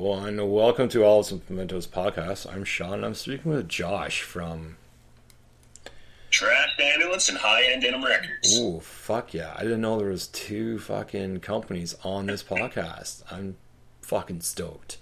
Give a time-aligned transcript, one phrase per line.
[0.00, 2.50] One, welcome to All Some Pimentos podcast.
[2.50, 3.04] I'm Sean.
[3.04, 4.78] I'm speaking with Josh from.
[6.30, 8.58] Trashed Ambulance and High End Denim Records.
[8.58, 9.52] Ooh, fuck yeah!
[9.54, 13.24] I didn't know there was two fucking companies on this podcast.
[13.30, 13.58] I'm
[14.00, 14.96] fucking stoked.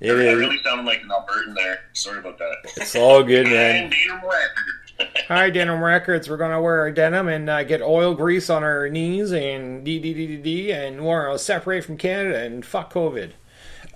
[0.00, 1.80] It I is, really sounded like an Albertan there.
[1.94, 2.56] Sorry about that.
[2.76, 3.88] It's all good, man.
[3.88, 5.14] Denim Records.
[5.28, 6.28] Hi, Denim Records.
[6.28, 9.98] We're gonna wear our denim and uh, get oil grease on our knees and d
[9.98, 13.30] d d d d and we're gonna separate from Canada and fuck COVID.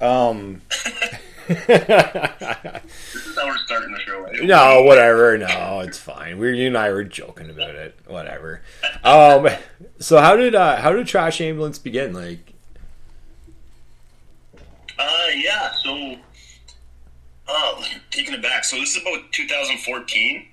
[0.01, 0.63] Um.
[1.47, 4.21] this is how we're starting the show.
[4.21, 4.43] Right?
[4.43, 5.37] No, whatever.
[5.39, 6.39] No, it's fine.
[6.39, 7.99] We, you and I were joking about it.
[8.07, 8.63] Whatever.
[9.03, 9.49] Um.
[9.99, 12.13] So how did uh, how did Trashed Ambulance begin?
[12.15, 12.53] Like.
[14.99, 15.73] Uh yeah.
[15.83, 16.17] So.
[17.47, 18.65] Oh, taking it back.
[18.65, 20.47] So this is about 2014.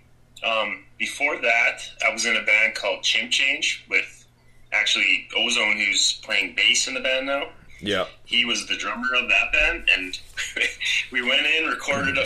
[0.43, 4.25] Um, before that, I was in a band called Chimp Change with
[4.73, 7.47] actually Ozone, who's playing bass in the band now.
[7.81, 8.05] Yeah.
[8.25, 10.19] He was the drummer of that band, and
[11.11, 12.25] we went in, recorded a,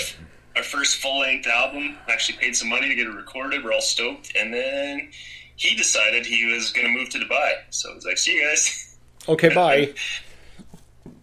[0.58, 1.97] our first full length album.
[2.09, 3.64] Actually, paid some money to get it recorded.
[3.64, 5.09] We're all stoked, and then
[5.56, 7.53] he decided he was going to move to Dubai.
[7.70, 8.97] So I was like, "See you guys."
[9.30, 9.94] Okay, bye.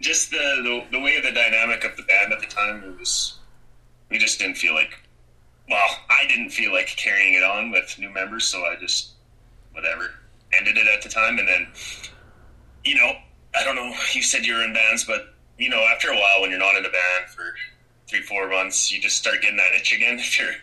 [0.01, 2.99] just the, the the way of the dynamic of the band at the time it
[2.99, 3.39] was,
[4.11, 4.99] we just didn't feel like.
[5.69, 9.13] Well, I didn't feel like carrying it on with new members, so I just
[9.73, 10.11] whatever
[10.53, 11.69] ended it at the time, and then
[12.85, 13.13] you know
[13.55, 13.93] I don't know.
[14.13, 16.77] You said you were in bands, but you know, after a while, when you're not
[16.77, 17.55] in a band for
[18.09, 20.19] three, four months, you just start getting that itch again.
[20.29, 20.55] If you're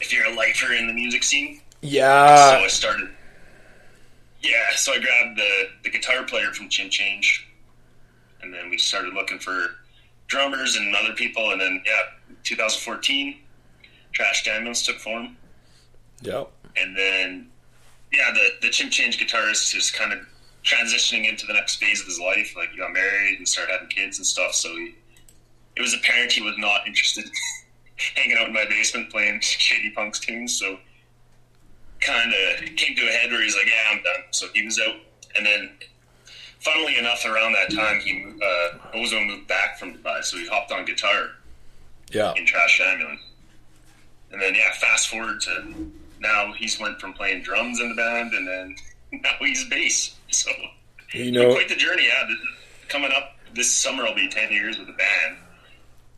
[0.00, 2.50] if you're a lifer in the music scene, yeah.
[2.50, 3.08] So I started.
[4.42, 7.48] Yeah, so I grabbed the the guitar player from Chimp Change,
[8.42, 9.76] and then we started looking for
[10.26, 12.00] drummers and other people, and then yeah,
[12.42, 13.38] 2014,
[14.12, 15.36] Trashed Ambulance took form.
[16.22, 16.50] Yep.
[16.76, 17.48] And then
[18.12, 20.20] yeah, the the Chimp Change guitarist just kind of
[20.66, 22.54] transitioning into the next phase of his life.
[22.56, 24.52] Like he got married and started having kids and stuff.
[24.52, 24.94] So he,
[25.76, 27.30] it was apparent he was not interested in
[28.16, 30.58] hanging out in my basement playing shady punks tunes.
[30.58, 30.78] So
[32.00, 34.78] kind of came to a head where he's like, "Yeah, I'm done." So he was
[34.80, 34.96] out,
[35.36, 35.70] and then.
[36.58, 40.72] Funnily enough, around that time, he uh, Ozone moved back from Dubai, so he hopped
[40.72, 41.28] on guitar.
[42.10, 42.32] Yeah.
[42.34, 43.20] In Trashed Ambulance,
[44.32, 48.32] and then yeah, fast forward to now, he's went from playing drums in the band,
[48.32, 48.76] and then
[49.22, 50.15] now he's bass.
[51.12, 52.06] So you know, quite the journey.
[52.06, 52.28] Yeah,
[52.88, 55.38] coming up this summer, I'll be ten years with the band.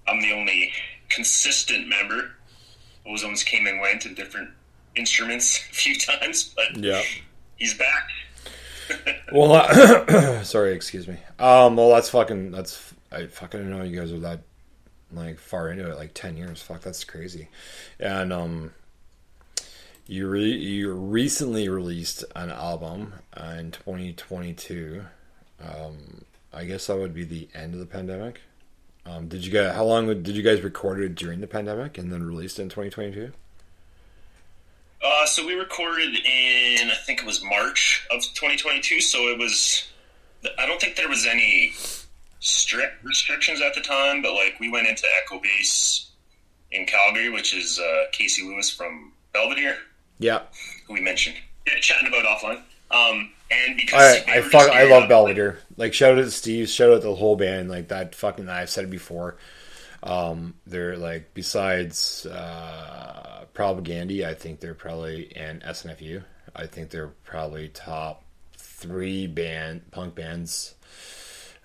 [0.08, 0.72] I'm the only
[1.08, 2.32] consistent member.
[3.06, 4.50] Ozones came and went in different
[4.96, 7.02] instruments a few times, but yeah,
[7.56, 8.08] he's back.
[9.32, 11.18] well, uh, sorry, excuse me.
[11.38, 12.50] Um, well, that's fucking.
[12.50, 14.40] That's I fucking know you guys are that
[15.12, 16.62] like far into it, like ten years.
[16.62, 17.48] Fuck, that's crazy.
[18.00, 18.72] And um,
[20.08, 25.04] you re- you recently released an album uh, in 2022.
[25.60, 28.40] Um, I guess that would be the end of the pandemic.
[29.04, 29.74] Um, did you guys?
[29.74, 32.68] How long did you guys record it during the pandemic and then released it in
[32.70, 33.32] 2022?
[35.04, 39.00] Uh, so we recorded in I think it was March of 2022.
[39.02, 39.88] So it was.
[40.58, 41.74] I don't think there was any
[42.40, 46.10] strict restrictions at the time, but like we went into Echo Base
[46.72, 49.78] in Calgary, which is uh, Casey Lewis from Belvedere.
[50.18, 50.42] Yeah.
[50.86, 51.36] Who we mentioned.
[51.66, 52.62] Yeah, chatting about offline.
[52.90, 55.58] Um, and because I, I fuck, I love Belvedere.
[55.76, 57.68] Like, shout out to Steve, shout out to the whole band.
[57.68, 58.48] Like that fucking.
[58.48, 59.36] I've said it before.
[60.02, 66.22] Um, they're like besides uh, Propagandhi, I think they're probably and SNFU.
[66.54, 68.24] I think they're probably top
[68.56, 70.74] three band punk bands.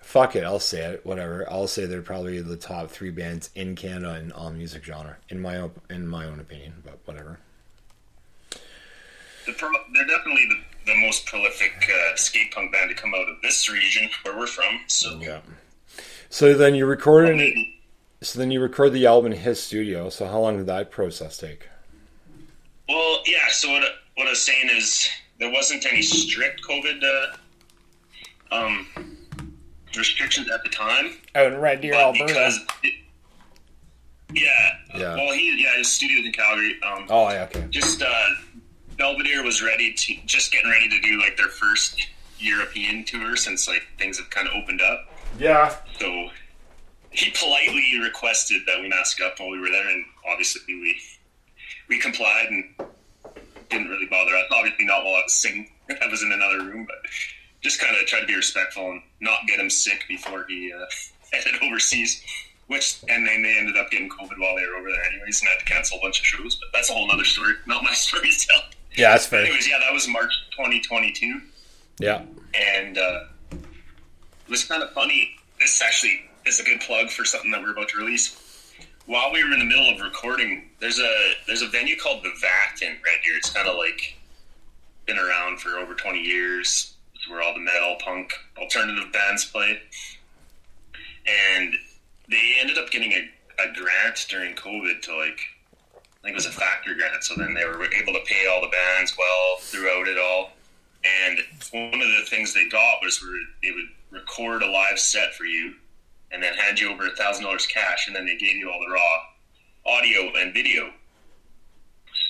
[0.00, 1.06] Fuck it, I'll say it.
[1.06, 5.16] Whatever, I'll say they're probably the top three bands in Canada in all music genre,
[5.30, 6.82] in my own, in my own opinion.
[6.84, 7.38] But whatever
[9.46, 13.28] the pro- they're definitely the, the most prolific uh, skate punk band to come out
[13.28, 14.80] of this region where we're from.
[14.86, 15.40] So yeah.
[16.28, 17.36] So then you recorded.
[17.36, 17.64] Well,
[18.22, 20.08] so then you record the album in his studio.
[20.08, 21.68] So how long did that process take?
[22.88, 23.48] Well, yeah.
[23.50, 23.82] So what
[24.16, 27.02] what I was saying is there wasn't any strict COVID
[28.50, 28.86] uh, um,
[29.96, 31.16] restrictions at the time.
[31.34, 32.52] Oh, in Red Deer, Alberta.
[32.82, 32.94] It,
[34.32, 34.50] yeah.
[34.94, 35.14] Yeah.
[35.16, 36.76] Well, he yeah his studio's in Calgary.
[36.82, 37.44] Um, oh yeah.
[37.44, 37.66] Okay.
[37.70, 38.28] Just uh,
[38.96, 42.06] Belvedere was ready to just getting ready to do like their first
[42.38, 45.06] European tour since like things have kind of opened up.
[45.38, 45.74] Yeah.
[45.98, 46.30] So
[47.10, 51.00] he politely requested that we mask up while we were there, and obviously we
[51.88, 52.74] we complied and
[53.70, 54.44] didn't really bother us.
[54.50, 55.70] Obviously not while I was singing.
[56.02, 56.96] I was in another room, but
[57.60, 60.84] just kind of tried to be respectful and not get him sick before he uh,
[61.32, 62.22] headed overseas.
[62.66, 65.48] Which and then they ended up getting COVID while they were over there, anyways, and
[65.48, 66.54] I had to cancel a bunch of shows.
[66.54, 67.54] But that's a whole other story.
[67.66, 68.62] Not my story to tell.
[68.96, 69.40] Yeah, that's fair.
[69.44, 71.40] Anyways, yeah, that was March 2022.
[71.98, 72.22] Yeah.
[72.54, 75.36] And uh, it was kind of funny.
[75.58, 78.40] This actually is a good plug for something that we're about to release.
[79.06, 82.32] While we were in the middle of recording, there's a there's a venue called the
[82.40, 83.36] Vat in Red Deer.
[83.36, 84.16] It's kind of like
[85.06, 86.94] been around for over 20 years.
[87.14, 89.80] It's where all the metal, punk, alternative bands play.
[91.26, 91.74] And
[92.30, 93.30] they ended up getting a,
[93.62, 95.40] a grant during COVID to like
[96.24, 97.22] I think it was a factory grant.
[97.22, 100.52] So then they were able to pay all the bands well throughout it all.
[101.04, 101.38] And
[101.70, 103.22] one of the things they got was
[103.62, 105.74] they would record a live set for you
[106.32, 108.80] and then hand you over a thousand dollars cash and then they gave you all
[108.80, 110.90] the raw audio and video.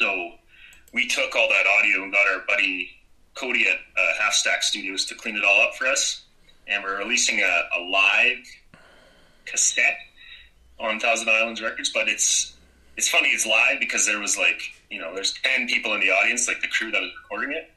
[0.01, 0.33] So
[0.93, 2.91] we took all that audio and got our buddy
[3.35, 6.25] Cody at uh, Half Stack Studios to clean it all up for us.
[6.67, 8.45] And we're releasing a, a live
[9.45, 9.99] cassette
[10.81, 12.55] on Thousand Islands Records, but it's
[12.97, 14.61] it's funny it's live because there was like
[14.91, 17.71] you know there's 10 people in the audience like the crew that was recording it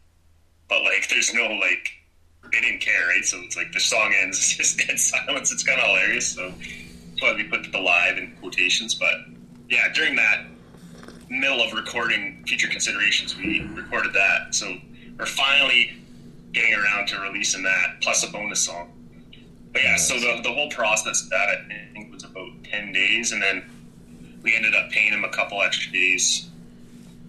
[0.70, 1.92] but like there's no like
[2.52, 3.26] they didn't care right?
[3.26, 6.50] So it's like the song ends it's just dead silence it's kind of hilarious so
[6.50, 9.16] that's why we put the live in quotations but
[9.70, 10.46] yeah during that
[11.30, 14.78] middle of recording future considerations we recorded that so
[15.18, 15.98] we're finally
[16.54, 18.92] getting around to releasing that plus a bonus song.
[19.74, 23.32] But yeah so the, the whole process of that i think was about 10 days
[23.34, 23.70] and then
[24.48, 26.48] we ended up paying him a couple extra days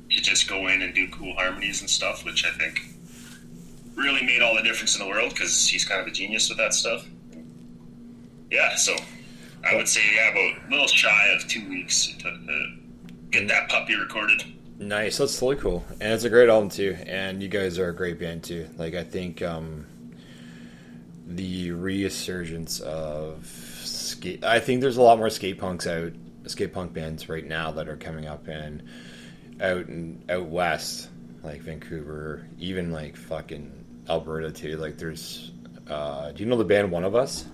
[0.08, 2.80] to just go in and do cool harmonies and stuff, which I think
[3.96, 6.58] really made all the difference in the world because he's kind of a genius with
[6.58, 7.04] that stuff.
[8.52, 8.94] Yeah, so
[9.68, 12.76] I would say yeah, about a little shy of two weeks to
[13.32, 14.44] get that puppy recorded.
[14.78, 16.96] Nice, that's totally cool, and it's a great album too.
[17.04, 18.68] And you guys are a great band too.
[18.76, 19.86] Like I think um,
[21.26, 23.44] the resurgence of
[23.82, 24.44] skate.
[24.44, 26.12] I think there's a lot more skate punks out
[26.46, 28.82] skate punk bands right now that are coming up and
[29.60, 31.08] out and out west,
[31.42, 33.72] like Vancouver, even like fucking
[34.08, 34.76] Alberta too.
[34.76, 35.52] Like there's,
[35.88, 37.44] uh, do you know the band One of Us?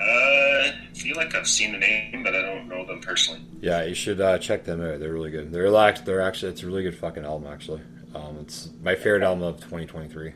[0.00, 3.40] Uh, I feel like I've seen the name, but I don't know them personally.
[3.60, 5.00] Yeah, you should uh, check them out.
[5.00, 5.52] They're really good.
[5.52, 7.82] They're like they're actually it's a really good fucking album actually.
[8.14, 10.34] Um, it's my favorite album of 2023.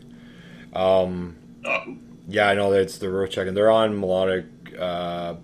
[0.74, 1.96] Um, oh.
[2.28, 3.54] Yeah, I know it's the road checking.
[3.54, 4.46] They're on melodic
[4.78, 5.36] uh,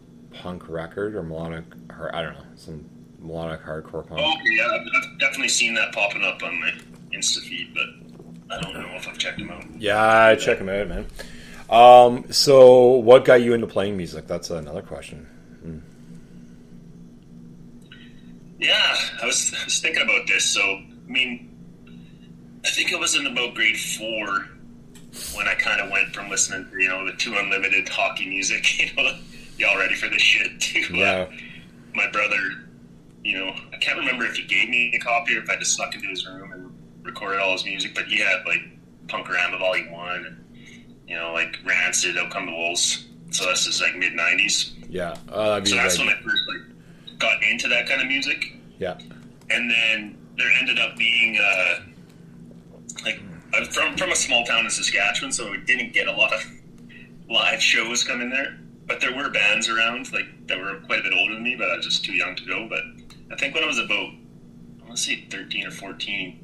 [0.42, 1.64] punk record or melodic,
[2.12, 2.84] I don't know, some
[3.18, 4.20] melodic hardcore punk.
[4.22, 6.72] Oh, yeah, I've definitely seen that popping up on my
[7.12, 9.64] Insta feed, but I don't know if I've checked them out.
[9.78, 11.06] Yeah, check them out, man.
[11.70, 14.26] Um, so, what got you into playing music?
[14.26, 15.26] That's another question.
[15.62, 15.78] Hmm.
[18.58, 20.44] Yeah, I was, I was thinking about this.
[20.44, 21.50] So, I mean,
[22.64, 24.48] I think it was in about grade four
[25.34, 28.78] when I kind of went from listening to, you know, the two unlimited hockey music,
[28.96, 29.16] you know,
[29.58, 30.94] y'all ready for this shit too.
[30.94, 31.30] Yeah.
[31.94, 32.36] My brother,
[33.22, 35.74] you know, I can't remember if he gave me a copy or if I just
[35.74, 36.74] snuck into his room and
[37.04, 38.60] recorded all his music, but he had like
[39.08, 40.44] Punk-O-Rama Volume 1 and,
[41.06, 43.06] you know, like Rancid, Out Come the Wolves.
[43.30, 44.72] So this is like mid 90s.
[44.88, 45.16] Yeah.
[45.28, 48.56] Uh, so that's when I first like got into that kind of music.
[48.78, 48.98] Yeah.
[49.50, 51.80] And then there ended up being, uh,
[53.04, 53.20] like,
[53.52, 56.44] I'm from, from a small town in Saskatchewan, so we didn't get a lot of
[57.28, 61.12] live shows coming there but there were bands around like that were quite a bit
[61.14, 62.68] older than me, but I was just too young to go.
[62.68, 62.82] But
[63.32, 64.10] I think when I was about
[64.80, 66.38] I want to say thirteen or fourteen,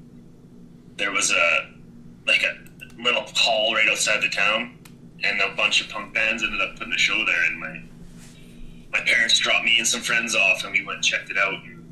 [0.97, 1.71] there was a
[2.27, 4.79] like a little hall right outside the town,
[5.23, 7.45] and a bunch of punk bands ended up putting a show there.
[7.47, 7.83] And my
[8.93, 11.63] my parents dropped me and some friends off, and we went and checked it out.
[11.65, 11.85] And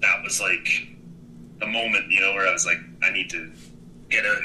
[0.00, 0.88] that was like
[1.60, 3.50] the moment, you know, where I was like, I need to
[4.08, 4.40] get a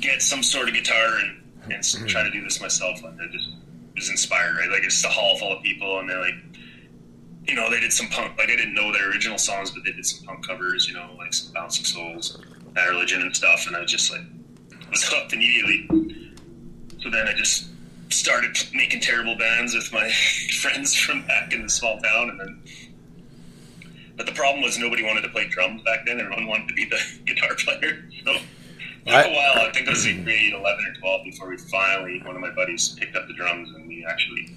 [0.00, 2.06] get some sort of guitar and and mm-hmm.
[2.06, 3.02] try to do this myself.
[3.02, 3.48] And I just
[4.04, 4.70] was inspired, right?
[4.70, 6.34] Like it's a hall full of people, and they're like,
[7.46, 8.36] you know, they did some punk.
[8.36, 11.14] Like I didn't know their original songs, but they did some punk covers, you know,
[11.16, 12.38] like some Bouncing Souls,
[12.74, 13.66] Bad Religion, and stuff.
[13.66, 14.20] And I was just like,
[14.90, 16.36] was hooked immediately.
[17.02, 17.68] So then I just
[18.10, 20.10] started making terrible bands with my
[20.60, 22.62] friends from back in the small town, and then.
[24.16, 26.20] But the problem was nobody wanted to play drums back then.
[26.20, 28.04] Everyone wanted to be the guitar player.
[28.24, 28.36] So
[29.12, 29.66] took a while.
[29.66, 32.50] I think I was in grade eleven or twelve before we finally one of my
[32.50, 34.56] buddies picked up the drums and we actually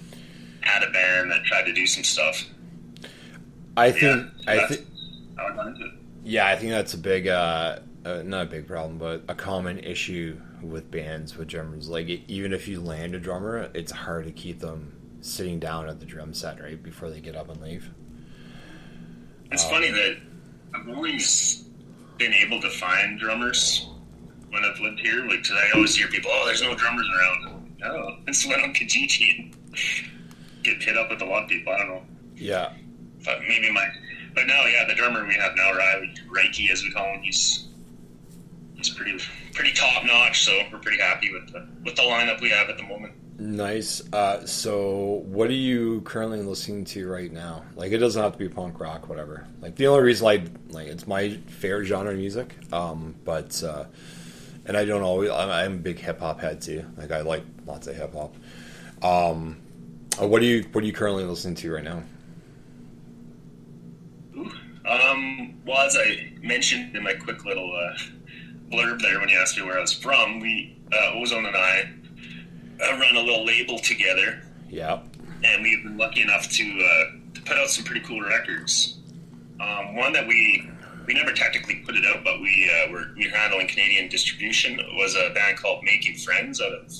[0.60, 2.44] had a band that tried to do some stuff.
[3.76, 4.02] I think
[4.40, 4.86] yeah, so I think
[5.38, 5.92] I got into it.
[6.24, 9.78] Yeah, I think that's a big, uh, uh, not a big problem, but a common
[9.78, 11.88] issue with bands with drummers.
[11.88, 15.88] Like it, even if you land a drummer, it's hard to keep them sitting down
[15.88, 17.90] at the drum set right before they get up and leave.
[19.50, 20.16] It's um, funny that
[20.74, 21.64] I've always
[22.18, 23.88] been able to find drummers
[24.50, 25.24] when I've lived here.
[25.26, 27.76] Like, cause I always hear people, oh, there's no drummers around.
[27.84, 29.56] Oh, it's went on Kijiji and
[30.62, 31.72] get hit up with a lot of people.
[31.72, 32.02] I don't know.
[32.36, 32.72] Yeah.
[33.24, 33.88] But maybe my,
[34.34, 37.66] but now, yeah, the drummer we have now, Riley Reiki, as we call him, he's
[38.76, 39.18] he's pretty
[39.54, 40.44] pretty top notch.
[40.44, 43.14] So we're pretty happy with the with the lineup we have at the moment.
[43.40, 44.02] Nice.
[44.12, 47.62] Uh, so, what are you currently listening to right now?
[47.76, 49.46] Like, it doesn't have to be punk rock, whatever.
[49.60, 52.56] Like, the only reason I like it's my favorite genre of music.
[52.72, 53.84] Um, but uh,
[54.68, 55.30] and I don't always.
[55.30, 56.84] I'm, I'm a big hip hop head too.
[56.96, 58.34] Like, I like lots of hip hop.
[59.02, 59.56] Um,
[60.20, 62.02] uh, what are you What are you currently listening to right now?
[64.88, 67.98] Um, well, as I mentioned in my quick little uh,
[68.70, 71.90] blurb there when you asked me where I was from, we uh, Ozone and I
[72.82, 74.42] uh, run a little label together.
[74.68, 75.00] Yeah.
[75.44, 78.98] And we've been lucky enough to, uh, to put out some pretty cool records.
[79.60, 80.70] Um, one that we
[81.08, 84.76] we never technically put it out, but we uh, were we were handling Canadian distribution
[84.94, 86.92] was a band called Making Friends out of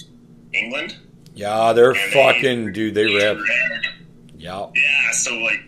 [0.55, 0.97] England.
[1.35, 2.95] Yeah, they're and fucking they, dude.
[2.95, 3.38] They rip.
[4.38, 4.67] Yeah.
[4.75, 5.11] Yeah.
[5.12, 5.61] So like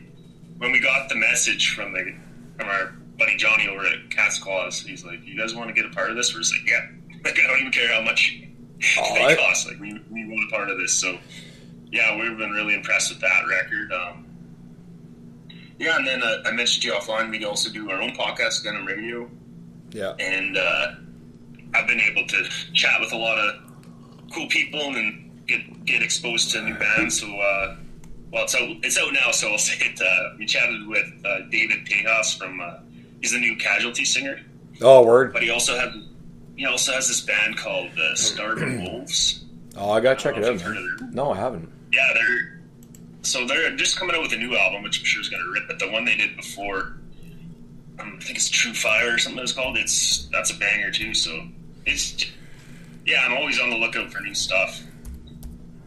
[0.56, 2.14] when we got the message from the
[2.56, 5.84] from our buddy Johnny over at Cat's Claws, he's like, "You guys want to get
[5.84, 6.86] a part of this?" We're just like, "Yeah."
[7.22, 8.34] Like I don't even care how much
[8.98, 9.36] oh, they I...
[9.36, 9.68] cost.
[9.68, 10.94] Like we we want a part of this.
[10.94, 11.18] So
[11.92, 13.92] yeah, we've been really impressed with that record.
[13.92, 14.29] Um,
[15.80, 18.62] yeah, and then uh, I mentioned to you offline, we also do our own podcast,
[18.62, 19.30] Gun Radio.
[19.92, 20.10] Yeah.
[20.20, 20.92] And uh,
[21.74, 22.44] I've been able to
[22.74, 23.62] chat with a lot of
[24.32, 27.18] cool people and get get exposed to new bands.
[27.20, 27.76] So, uh,
[28.30, 29.98] well, it's out, it's out now, so I'll say it.
[30.00, 32.74] Uh, we chatted with uh, David Tejas from, uh,
[33.22, 34.38] he's the new Casualty singer.
[34.82, 35.32] Oh, word.
[35.32, 35.92] But he also had
[36.56, 39.44] he also has this band called uh, Starving Wolves.
[39.78, 40.62] Oh, I gotta check it out.
[41.12, 41.70] No, I haven't.
[41.90, 42.59] Yeah, they're
[43.22, 45.50] so they're just coming out with a new album, which I'm sure is going to
[45.50, 45.68] rip.
[45.68, 46.96] But the one they did before,
[47.98, 49.76] um, I think it's True Fire or something it's called.
[49.76, 51.14] It's that's a banger too.
[51.14, 51.46] So
[51.86, 52.26] it's
[53.06, 54.80] yeah, I'm always on the lookout for new stuff.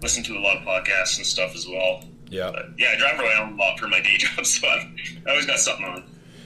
[0.01, 2.03] Listen to a lot of podcasts and stuff as well.
[2.29, 4.91] Yeah, but yeah, I drive around a lot for my day job, so i
[5.25, 6.03] I always got something on.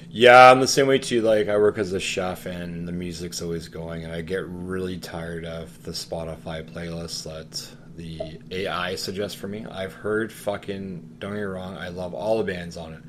[0.10, 1.22] Yeah, I'm the same way too.
[1.22, 4.98] Like I work as a chef, and the music's always going, and I get really
[4.98, 9.66] tired of the Spotify playlist that the AI suggests for me.
[9.70, 13.02] I've heard fucking don't get me wrong, I love all the bands on it.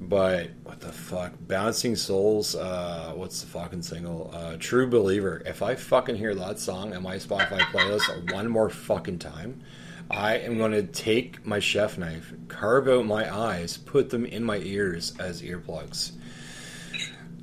[0.00, 1.32] But what the fuck?
[1.40, 4.30] Bouncing Souls, uh, what's the fucking single?
[4.34, 5.42] Uh, True Believer.
[5.44, 9.62] If I fucking hear that song in my Spotify playlist one more fucking time,
[10.10, 14.42] I am going to take my chef knife, carve out my eyes, put them in
[14.42, 16.12] my ears as earplugs.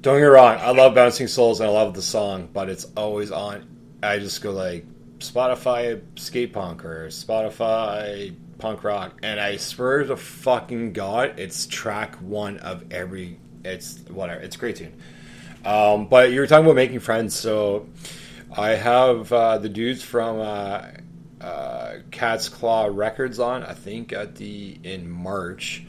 [0.02, 2.88] Don't get me wrong, I love Bouncing Souls and I love the song, but it's
[2.98, 3.68] always on.
[4.02, 4.86] I just go like,
[5.20, 12.16] Spotify skate punk or Spotify punk rock, and I swear to fucking god, it's track
[12.16, 13.40] one of every.
[13.64, 14.42] It's whatever.
[14.42, 14.94] It's a great tune.
[15.66, 17.90] Um, but you were talking about making friends, so
[18.56, 20.86] I have uh, the dudes from uh,
[21.42, 23.64] uh, Cat's Claw Records on.
[23.64, 25.84] I think at the in March,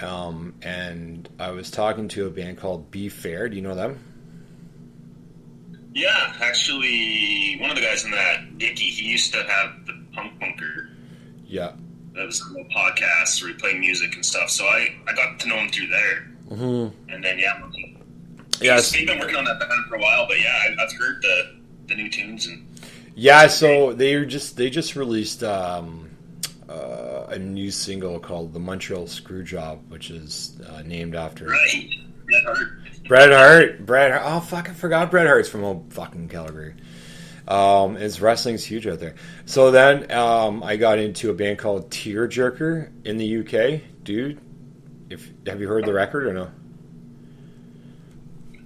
[0.00, 3.48] um, and I was talking to a band called Be Fair.
[3.48, 3.98] Do you know them?
[5.92, 10.38] Yeah, actually, one of the guys in that, Dicky, he used to have the Punk
[10.38, 10.90] Bunker.
[11.46, 11.72] Yeah.
[12.14, 14.50] That was a little podcast where he played music and stuff.
[14.50, 16.30] So I, I got to know him through there.
[16.50, 17.12] Mm-hmm.
[17.12, 17.60] And then, yeah,
[18.60, 18.92] yes.
[18.92, 21.56] he's been working on that band for a while, but yeah, I, have heard the,
[21.88, 22.46] the new tunes.
[22.46, 22.66] and
[23.14, 26.10] Yeah, so they just they just released um,
[26.68, 31.90] uh, a new single called "The Montreal Screwjob," which is uh, named after right.
[33.06, 33.84] Bret Hart.
[33.84, 34.22] Bret Hart.
[34.24, 36.74] Oh, fuck, I forgot Bret Hart's from old fucking Calgary.
[37.48, 39.16] Um, it's wrestling's huge out there.
[39.46, 43.82] So then um, I got into a band called Tearjerker in the UK.
[44.04, 44.40] Dude,
[45.10, 46.50] if have you heard the record or no?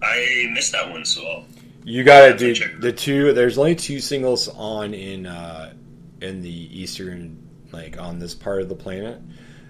[0.02, 1.44] I missed that one, so
[1.84, 3.32] you got to do the two.
[3.32, 5.72] There's only two singles on in uh,
[6.20, 9.18] in the eastern, like on this part of the planet.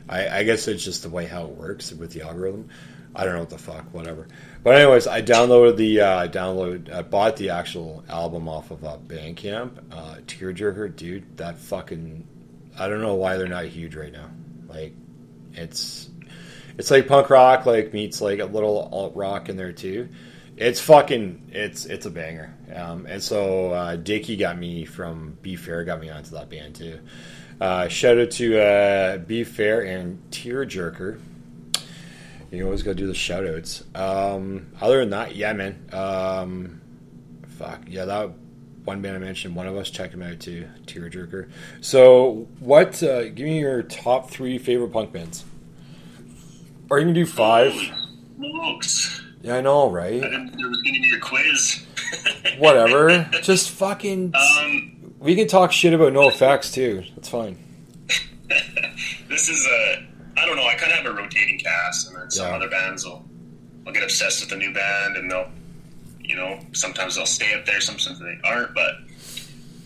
[0.08, 2.68] I, I guess it's just the way how it works with the algorithm.
[3.16, 4.26] I don't know what the fuck, whatever.
[4.62, 6.92] But anyways, I downloaded the uh, download.
[6.92, 9.78] I bought the actual album off of uh, Bandcamp.
[9.92, 12.26] Uh, Tearjerker, dude, that fucking.
[12.78, 14.30] I don't know why they're not huge right now.
[14.66, 14.94] Like,
[15.52, 16.10] it's
[16.76, 20.08] it's like punk rock, like meets like a little alt rock in there too.
[20.56, 22.54] It's fucking it's it's a banger.
[22.74, 26.74] Um, and so uh, Dickie got me from Be Fair, got me onto that band
[26.74, 27.00] too.
[27.60, 31.20] Uh, shout out to uh, Be Fair and Tearjerker.
[32.54, 33.84] You always got to do the shout outs.
[33.94, 35.88] Um, other than that, yeah, man.
[35.92, 36.80] Um,
[37.58, 37.82] fuck.
[37.88, 38.30] Yeah, that
[38.84, 41.50] one band I mentioned, one of us checked him out too, Tearjerker.
[41.80, 45.44] So, what, uh, give me your top three favorite punk bands.
[46.90, 47.72] Or you can do five.
[48.36, 49.22] Smokes.
[49.42, 50.22] Yeah, I know, right?
[50.22, 51.86] I didn't was going to be a quiz.
[52.58, 53.28] Whatever.
[53.42, 54.34] Just fucking.
[54.34, 57.04] Um, we can talk shit about NOFX too.
[57.14, 57.58] That's fine.
[59.28, 60.66] this is a I don't know.
[60.66, 62.56] I kind of have a rotating cast, and then some yeah.
[62.56, 63.24] other bands will,
[63.84, 65.48] will get obsessed with the new band, and they'll,
[66.20, 68.74] you know, sometimes they'll stay up there, sometimes they aren't.
[68.74, 68.94] But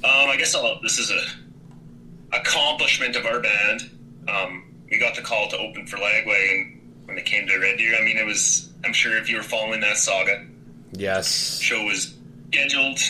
[0.04, 0.80] um, I guess I'll.
[0.82, 3.90] This is a accomplishment of our band,
[4.28, 7.96] um, we got the call to open for Lagwagon when it came to Red Deer.
[7.98, 8.70] I mean, it was.
[8.84, 10.46] I'm sure if you were following that saga,
[10.92, 11.58] Yes.
[11.60, 12.14] show was
[12.52, 13.00] scheduled,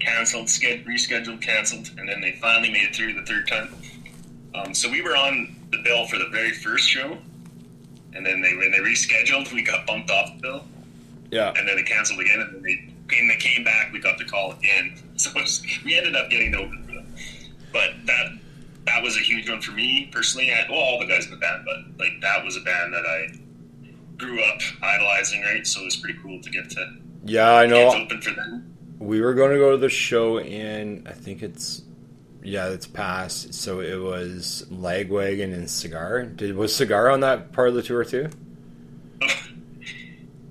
[0.00, 3.74] canceled, sched- rescheduled, canceled, and then they finally made it through the third time.
[4.54, 7.16] Um, so we were on the bill for the very first show,
[8.14, 10.64] and then they when they rescheduled, we got bumped off the bill,
[11.30, 11.52] Yeah.
[11.56, 12.86] and then they canceled again, and then they
[13.16, 14.94] when they came back, we got the call again.
[15.20, 17.06] So it was, we ended up getting open for them.
[17.74, 18.38] But that
[18.86, 21.36] that was a huge one for me personally, and well, all the guys in the
[21.36, 23.26] band, but like that was a band that I
[24.16, 25.66] grew up idolizing, right?
[25.66, 26.94] So it was pretty cool to get to
[27.26, 27.92] Yeah, I know.
[27.94, 28.74] open for them.
[28.98, 31.82] We were going to go to the show in, I think it's,
[32.42, 33.54] yeah, it's past.
[33.54, 36.24] So it was Lagwagon and Cigar.
[36.24, 38.28] Did was Cigar on that part of the tour too?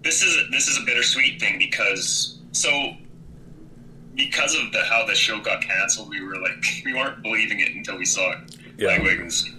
[0.03, 2.69] this is this is a bittersweet thing because so
[4.15, 7.74] because of the how the show got canceled, we were like we weren't believing it
[7.74, 8.34] until we saw
[8.77, 8.98] Yeah.
[8.98, 9.50] Lagwagon's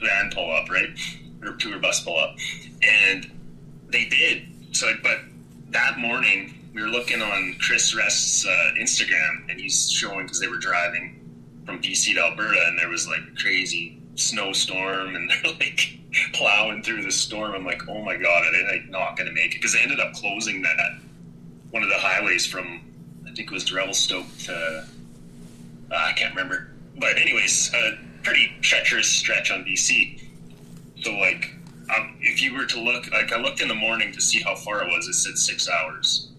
[0.00, 0.88] van pull up, right,
[1.42, 2.36] or tour bus pull up,
[2.82, 3.30] and
[3.88, 4.42] they did.
[4.72, 5.18] So, but
[5.70, 10.48] that morning we were looking on Chris Rest's uh, Instagram, and he's showing because they
[10.48, 11.20] were driving
[11.64, 15.98] from BC to Alberta, and there was like crazy snowstorm, and they're like
[16.32, 17.54] plowing through the storm.
[17.54, 19.56] I'm like, oh my god, are they like not going to make it?
[19.56, 20.76] Because they ended up closing that
[21.70, 22.80] one of the highways from
[23.26, 24.84] I think it was Revelstoke to
[25.90, 26.68] uh, I can't remember,
[26.98, 30.20] but anyways, a pretty treacherous stretch on BC.
[31.02, 31.50] So like,
[31.94, 34.54] um, if you were to look, like I looked in the morning to see how
[34.54, 35.06] far it was.
[35.08, 36.30] It said six hours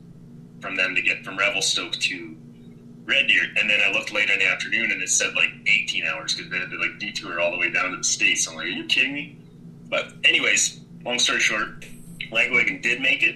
[0.62, 2.35] from them to get from Revelstoke to
[3.06, 6.06] Red Deer, and then I looked later in the afternoon and it said like 18
[6.06, 8.48] hours because they had to like detour all the way down to the states.
[8.48, 9.38] I'm like, are you kidding me?
[9.90, 11.86] But anyways, long story short,
[12.32, 13.36] Lagwagon did make it,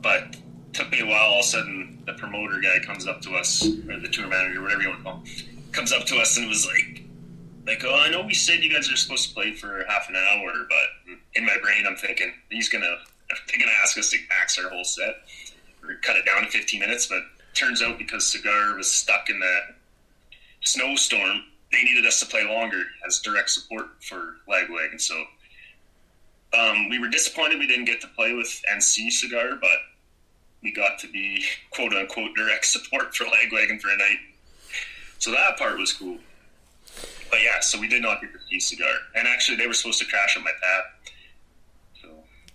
[0.00, 0.36] but
[0.72, 1.30] took me a while.
[1.30, 4.62] All of a sudden, the promoter guy comes up to us, or the tour manager,
[4.62, 7.02] whatever you want to call him, comes up to us and was like,
[7.66, 10.16] like, oh, I know we said you guys are supposed to play for half an
[10.16, 12.86] hour, but in my brain, I'm thinking he's gonna
[13.48, 15.22] they're gonna ask us to axe our whole set
[15.82, 17.06] or cut it down to 15 minutes.
[17.06, 17.22] But
[17.54, 19.74] turns out because Cigar was stuck in that
[20.62, 25.00] snowstorm, they needed us to play longer as direct support for Lagwagon.
[25.00, 25.24] So
[26.58, 29.78] um, we were disappointed we didn't get to play with NC Cigar, but
[30.62, 34.18] we got to be quote unquote direct support for Lagwagon for a night.
[35.18, 36.18] So that part was cool.
[37.30, 39.98] But yeah, so we did not get to see Cigar, and actually they were supposed
[40.00, 40.82] to crash on my pad.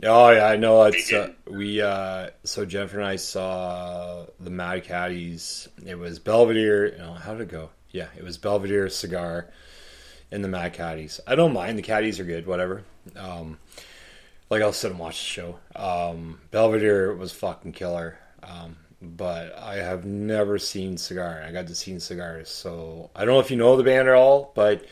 [0.04, 0.84] Oh yeah, I know.
[0.84, 1.82] It's uh, we.
[1.82, 5.68] uh So Jennifer and I saw the Mad Caddies.
[5.86, 6.92] It was Belvedere.
[6.92, 7.70] You know, how did it go?
[7.92, 9.48] Yeah, it was Belvedere cigar
[10.32, 11.20] and the Mad Caddies.
[11.26, 12.46] I don't mind the Caddies are good.
[12.46, 12.84] Whatever.
[13.16, 13.58] Um,
[14.50, 15.60] like I'll sit and watch the show.
[15.76, 18.18] Um, Belvedere was fucking killer.
[18.44, 21.44] Um, but I have never seen Cigar.
[21.46, 24.16] I got to see Cigars, so I don't know if you know the band at
[24.16, 24.86] all, but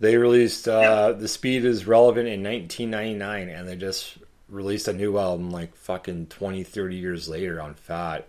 [0.00, 5.18] they released uh, "The Speed Is Relevant" in 1999, and they just released a new
[5.18, 8.28] album like fucking 20, 30 years later on Fat.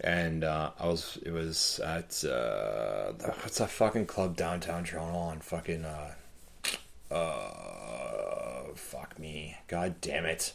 [0.00, 5.40] And uh, I was, it was at uh, what's that fucking club downtown Toronto on
[5.40, 6.14] fucking uh,
[7.14, 10.52] uh, fuck me, god damn it,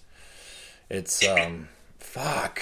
[0.89, 2.61] it's um, fuck.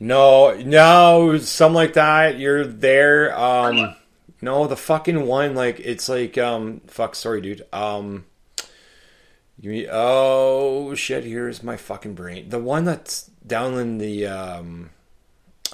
[0.00, 2.38] No, no, something like that.
[2.38, 3.36] You're there.
[3.38, 3.94] Um,
[4.40, 7.14] no, the fucking one, like it's like um, fuck.
[7.14, 7.64] Sorry, dude.
[7.72, 8.24] Um,
[9.60, 11.24] you mean, oh shit.
[11.24, 12.48] Here's my fucking brain.
[12.48, 14.90] The one that's down in the um,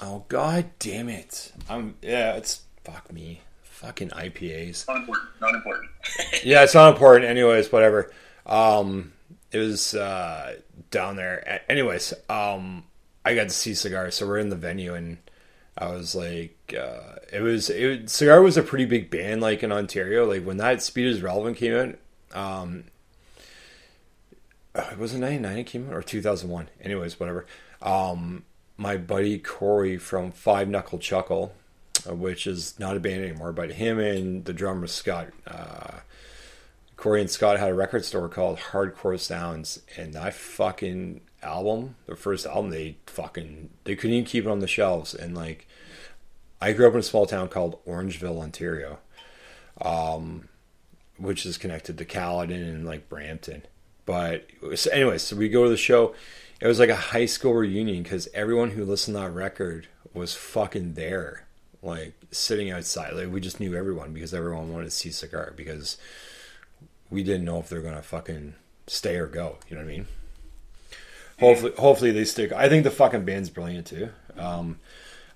[0.01, 1.51] oh god damn it.
[1.69, 3.41] I'm yeah, it's fuck me.
[3.63, 4.87] Fucking IPAs.
[4.87, 5.29] Not important.
[5.41, 5.89] Not important.
[6.43, 7.25] Yeah, it's not important.
[7.25, 8.11] Anyways, whatever.
[8.45, 9.13] Um,
[9.51, 10.55] it was uh,
[10.91, 11.61] down there.
[11.69, 12.83] Anyways, um,
[13.25, 15.17] I got to see Cigar, so we're in the venue, and
[15.77, 18.09] I was like, uh, it was it.
[18.09, 20.25] Cigar was a pretty big band, like in Ontario.
[20.25, 21.97] Like when that Speed is Relevant came
[22.33, 22.85] out, um,
[24.75, 26.69] uh, was it ninety nine it came out or two thousand one?
[26.81, 27.45] Anyways, whatever.
[27.81, 28.45] Um,
[28.77, 31.53] my buddy Corey from Five Knuckle Chuckle,
[32.09, 35.27] uh, which is not a band anymore, but him and the drummer Scott.
[35.45, 35.99] Uh,
[36.95, 42.15] Corey and Scott had a record store called Hardcore Sounds, and that fucking album, the
[42.15, 45.15] first album, they fucking they couldn't even keep it on the shelves.
[45.15, 45.67] And like,
[46.61, 48.99] I grew up in a small town called Orangeville, Ontario,
[49.81, 50.47] um,
[51.17, 53.63] which is connected to Caledon and like Brampton.
[54.11, 54.45] But
[54.75, 56.13] so anyways, so we go to the show.
[56.59, 60.33] It was like a high school reunion because everyone who listened to that record was
[60.33, 61.45] fucking there,
[61.81, 63.13] like sitting outside.
[63.13, 65.97] Like we just knew everyone because everyone wanted to see Cigar because
[67.09, 69.59] we didn't know if they're gonna fucking stay or go.
[69.69, 70.07] You know what I mean?
[71.39, 72.51] Hopefully, hopefully they stick.
[72.51, 74.09] I think the fucking band's brilliant too.
[74.35, 74.79] Um,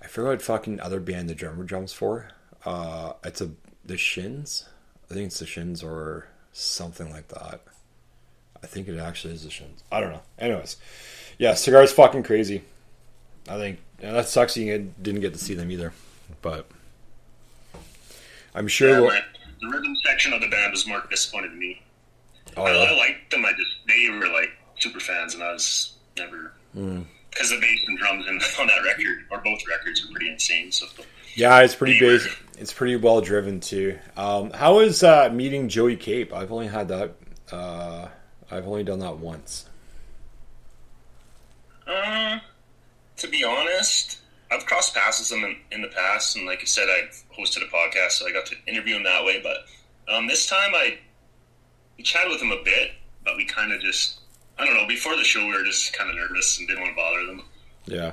[0.02, 2.28] I forget what fucking other band the drummer drums for.
[2.66, 3.52] Uh, it's a
[3.86, 4.68] the Shins.
[5.10, 7.62] I think it's the Shins or something like that.
[8.63, 9.84] I think it actually is the Shins.
[9.91, 10.22] I don't know.
[10.39, 10.78] Anyways,
[11.38, 12.63] yeah, Cigar's fucking crazy.
[13.48, 14.58] I think that sucks.
[14.58, 15.94] You didn't get to see them either,
[16.41, 16.68] but
[18.54, 18.89] I'm sure.
[18.89, 19.22] Yeah, we'll-
[19.62, 21.82] the rhythm section of the band was more disappointed in me.
[22.58, 22.91] oh, I, yeah.
[22.91, 23.46] I liked them.
[23.46, 27.06] I just they were like super fans, and I was never Mm.
[27.32, 30.72] because the bass and drums in, on that record or both records are pretty insane.
[30.74, 30.86] So
[31.36, 32.38] Yeah, it's pretty basic.
[32.58, 33.98] It's pretty well driven too.
[34.18, 36.34] Um, how is uh, meeting Joey Cape?
[36.34, 37.15] I've only had that.
[37.52, 38.08] Uh,
[38.51, 39.67] I've only done that once.
[41.88, 42.39] Uh,
[43.17, 44.19] to be honest,
[44.51, 47.63] I've crossed paths with him in, in the past, and like I said, I hosted
[47.63, 49.41] a podcast, so I got to interview him that way.
[49.41, 49.65] But
[50.13, 50.97] um, this time, I
[51.97, 52.91] we chatted with him a bit,
[53.23, 54.19] but we kind of just
[54.58, 54.88] I don't know.
[54.88, 57.43] Before the show, we were just kind of nervous and didn't want to bother them,
[57.86, 58.12] Yeah,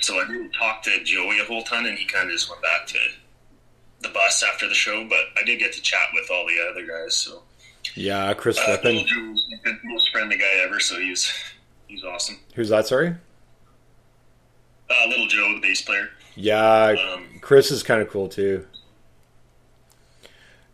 [0.00, 2.62] so I didn't talk to Joey a whole ton, and he kind of just went
[2.62, 2.98] back to
[4.00, 5.06] the bus after the show.
[5.08, 7.42] But I did get to chat with all the other guys, so
[7.94, 8.32] yeah.
[8.34, 11.32] Chris uh, Joe was the most friendly guy ever, so he's was
[11.88, 12.38] he was awesome.
[12.54, 12.86] Who's that?
[12.86, 13.14] Sorry.
[14.90, 16.08] Uh, Little Joe, the bass player.
[16.36, 18.66] Yeah, Um, Chris is kind of cool too.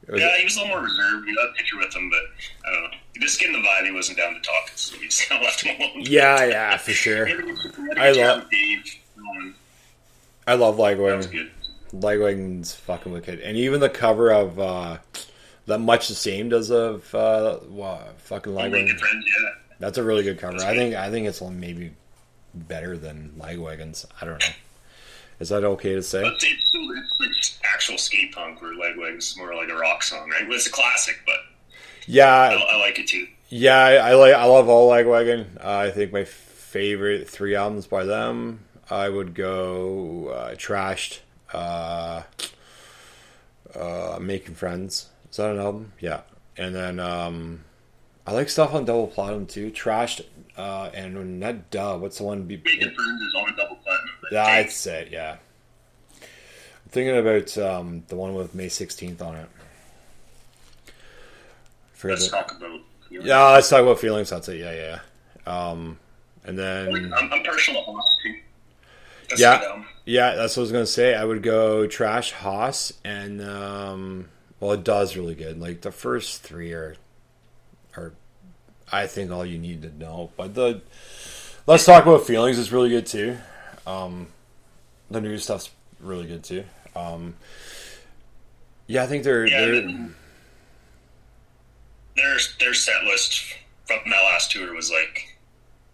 [0.09, 1.27] Was- Yeah, he was a little more reserved.
[1.27, 2.97] We got a picture with him, but I don't know.
[3.21, 5.93] Just getting the vibe, he wasn't down to talk, so we just left him alone.
[6.01, 7.29] yeah, yeah, for sure.
[7.99, 8.85] I love Dave.
[9.19, 9.55] Um,
[10.47, 11.51] I love good.
[11.93, 14.99] Lagwagon's fucking wicked, and even the cover of uh,
[15.67, 18.89] that much the same does of uh, wow, fucking Lagwagon.
[18.89, 19.51] yeah.
[19.79, 20.53] That's a really good cover.
[20.53, 20.79] That's I good.
[20.79, 21.93] think I think it's maybe
[22.55, 24.07] better than Lagwagon's.
[24.21, 24.47] I don't know.
[25.41, 26.23] Is that okay to say?
[26.23, 30.03] But it's, still, it's like actual skate punk where Legwags is more like a rock
[30.05, 30.47] song, right?
[30.47, 31.75] Well, it's a classic, but I,
[32.07, 32.29] Yeah,
[32.71, 33.27] I like it too.
[33.49, 33.77] yeah.
[33.79, 34.35] I, I like.
[34.35, 35.57] I love all Lagwagon.
[35.57, 38.61] Uh, I think my favorite three albums by them.
[38.91, 41.21] I would go uh, Trashed,
[41.53, 42.23] uh,
[43.75, 45.09] uh, Making Friends.
[45.33, 45.93] Is that an album?
[45.99, 46.21] Yeah.
[46.57, 47.65] And then um,
[48.27, 49.71] I like stuff on Double Plaidinum too.
[49.73, 50.21] Trashed
[50.57, 51.97] uh, and not Duh.
[51.97, 52.43] What's the one?
[52.45, 54.11] Be- Making Friends is on a double platinum.
[54.31, 55.37] That's it, yeah.
[56.21, 59.49] I'm thinking about um, the one with May 16th on it.
[61.95, 62.81] Forget let's talk about.
[63.11, 64.31] Yeah, let's talk about feelings.
[64.31, 64.59] That's it.
[64.59, 64.99] Yeah,
[65.47, 65.51] yeah.
[65.51, 65.99] Um,
[66.45, 68.35] and then I'm, I'm partial to Hoss too.
[69.31, 69.55] That's Yeah.
[69.63, 69.87] album.
[70.05, 71.15] yeah, that's what I was gonna say.
[71.15, 74.29] I would go Trash Hoss and um,
[74.63, 75.61] well, it does really good.
[75.61, 76.95] Like the first three are
[77.97, 78.13] are
[78.93, 80.31] I think all you need to know.
[80.37, 80.83] But the
[81.67, 83.39] let's talk about feelings is really good too.
[83.89, 84.29] Um,
[85.11, 86.63] the new stuff's really good too.
[86.95, 87.35] Um,
[88.87, 90.09] yeah, I think they're Yeah, they're
[92.15, 93.43] their their set list
[93.87, 95.39] from that last tour was like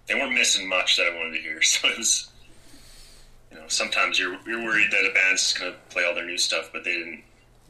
[0.08, 1.60] they weren't missing much that I wanted to hear.
[1.62, 2.28] So it was,
[3.50, 6.36] you know, sometimes you're you're worried that a band's going to play all their new
[6.36, 7.22] stuff, but they didn't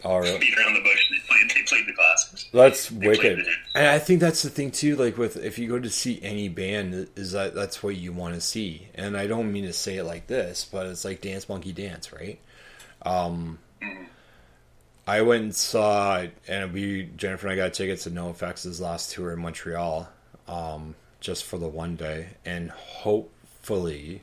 [0.05, 0.41] all right.
[0.41, 1.11] beat around the bush.
[1.11, 2.47] They played they played the classics.
[2.53, 4.97] That's They wicked, played and I think that's the thing too.
[4.97, 8.35] Like with if you go to see any band, is that that's what you want
[8.35, 8.89] to see.
[8.95, 12.13] And I don't mean to say it like this, but it's like Dance Monkey Dance,
[12.13, 12.39] right?
[13.03, 13.59] Um,
[15.07, 19.33] I went and saw, and we Jennifer and I got tickets to NOFX' last tour
[19.33, 20.09] in Montreal,
[20.47, 24.23] um, just for the one day, and hopefully.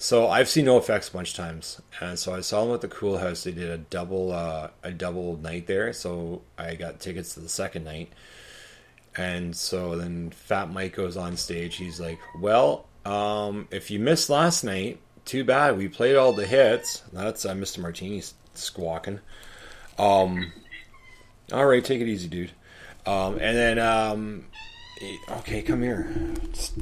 [0.00, 2.88] So I've seen NOFX a bunch of times, and so I saw them at the
[2.88, 3.42] Cool House.
[3.42, 7.48] They did a double uh, a double night there, so I got tickets to the
[7.48, 8.12] second night.
[9.16, 11.74] And so then Fat Mike goes on stage.
[11.74, 15.76] He's like, "Well, um, if you missed last night, too bad.
[15.76, 17.78] We played all the hits." That's uh, Mr.
[17.78, 18.22] Martini
[18.54, 19.18] squawking.
[19.98, 20.52] Um,
[21.52, 22.52] all right, take it easy, dude.
[23.04, 24.44] Um, and then, um,
[25.38, 26.08] okay, come here.
[26.52, 26.74] Just,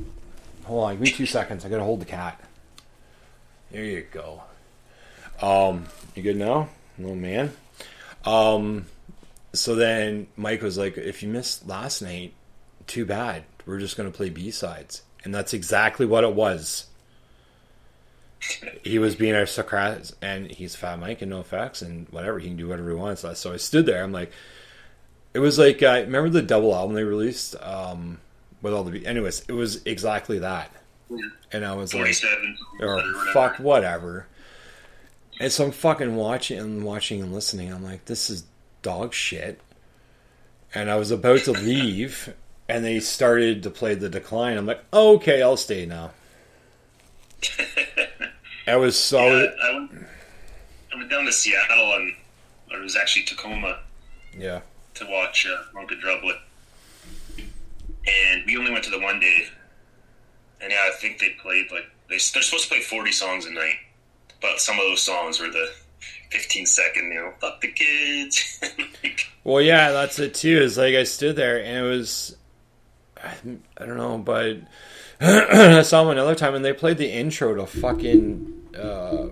[0.64, 1.64] hold on, give me two seconds.
[1.64, 2.45] I gotta hold the cat.
[3.76, 4.42] There you go.
[5.42, 5.84] Um,
[6.14, 7.52] you good now, little man?
[8.24, 8.86] Um,
[9.52, 12.32] so then Mike was like, "If you missed last night,
[12.86, 13.44] too bad.
[13.66, 16.86] We're just gonna play B sides," and that's exactly what it was.
[18.82, 22.56] He was being our Socrates, and he's Fat Mike and NOFX, and whatever he can
[22.56, 23.26] do whatever he wants.
[23.38, 24.02] So I stood there.
[24.02, 24.32] I'm like,
[25.34, 28.20] it was like, uh, remember the double album they released um,
[28.62, 29.04] with all the.
[29.04, 30.72] Anyways, it was exactly that,
[31.52, 32.14] and I was like,
[32.80, 34.26] or fuck whatever.
[35.38, 37.72] And so I'm fucking watching and watching and listening.
[37.72, 38.44] I'm like, this is
[38.82, 39.60] dog shit.
[40.74, 42.34] And I was about to leave,
[42.68, 44.58] and they started to play the decline.
[44.58, 46.10] I'm like, okay, I'll stay now.
[48.66, 49.90] I was so Yeah, I went,
[50.92, 52.12] I went down to Seattle and
[52.72, 53.78] or it was actually Tacoma
[54.36, 54.60] yeah.
[54.94, 56.38] to watch uh, Monk Drublet.
[57.38, 59.48] And we only went to the one day.
[60.60, 63.50] And yeah, I think they played like they, they're supposed to play forty songs a
[63.50, 63.76] night,
[64.40, 65.70] but some of those songs were the
[66.30, 68.60] 15 second, you know, fuck the kids.
[69.02, 70.58] like, Well, yeah, that's it too.
[70.58, 72.36] Is like I stood there and it was,
[73.22, 73.32] I,
[73.78, 74.56] I don't know, but
[75.20, 79.28] I saw them another time and they played the intro to fucking uh,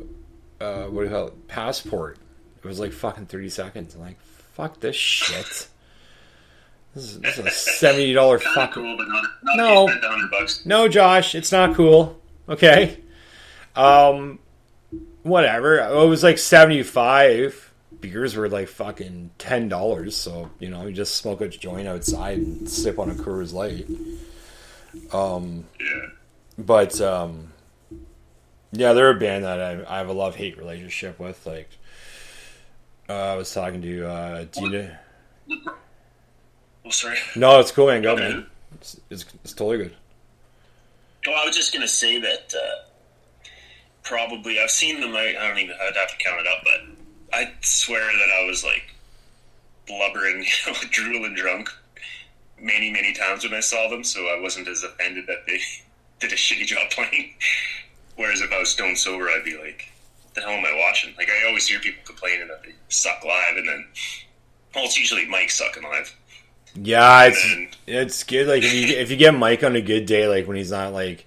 [0.61, 1.49] uh, what do you call it?
[1.49, 2.19] Passport.
[2.57, 3.95] It was like fucking thirty seconds.
[3.95, 4.21] I'm like,
[4.55, 5.69] fuck this shit.
[6.95, 8.75] This is, this is a seventy dollar fucking.
[8.83, 9.65] cool, but not, not No.
[9.75, 9.87] no.
[9.89, 10.65] spent 100 bucks.
[10.67, 12.21] No, Josh, it's not cool.
[12.49, 13.01] Okay.
[13.75, 14.39] Um,
[15.25, 15.79] whatever.
[15.79, 17.73] It was like seventy five.
[18.01, 20.17] Beers were like fucking ten dollars.
[20.17, 23.87] So you know, you just smoke a joint outside and sip on a Coors Light.
[25.13, 26.07] Um, Yeah.
[26.59, 27.53] but um,
[28.73, 31.45] yeah, they're a band that I, I have a love hate relationship with.
[31.47, 31.71] Like,
[33.09, 35.01] uh, I was talking to uh, Dina.
[36.85, 37.17] Oh, sorry.
[37.35, 38.03] No, it's cool, man.
[38.03, 38.47] Go, man.
[38.75, 39.95] It's, it's, it's totally good.
[41.27, 43.49] Well, I was just gonna say that uh,
[44.03, 45.15] probably I've seen them.
[45.15, 45.75] I, I don't even.
[45.81, 48.95] I'd have to count it up, but I swear that I was like
[49.87, 50.45] blubbering,
[50.91, 51.71] drooling, drunk
[52.61, 54.05] many, many times when I saw them.
[54.05, 55.61] So I wasn't as offended that they
[56.21, 57.35] did a shitty job playing.
[58.17, 59.91] Whereas if I was stone sober, I'd be like,
[60.35, 63.57] "The hell am I watching?" Like I always hear people complaining that they suck live,
[63.57, 63.87] and then
[64.75, 66.15] well, it's usually Mike sucking live.
[66.75, 67.57] Yeah, it's
[67.87, 68.49] it's good.
[68.49, 70.93] Like if you if you get Mike on a good day, like when he's not
[70.93, 71.27] like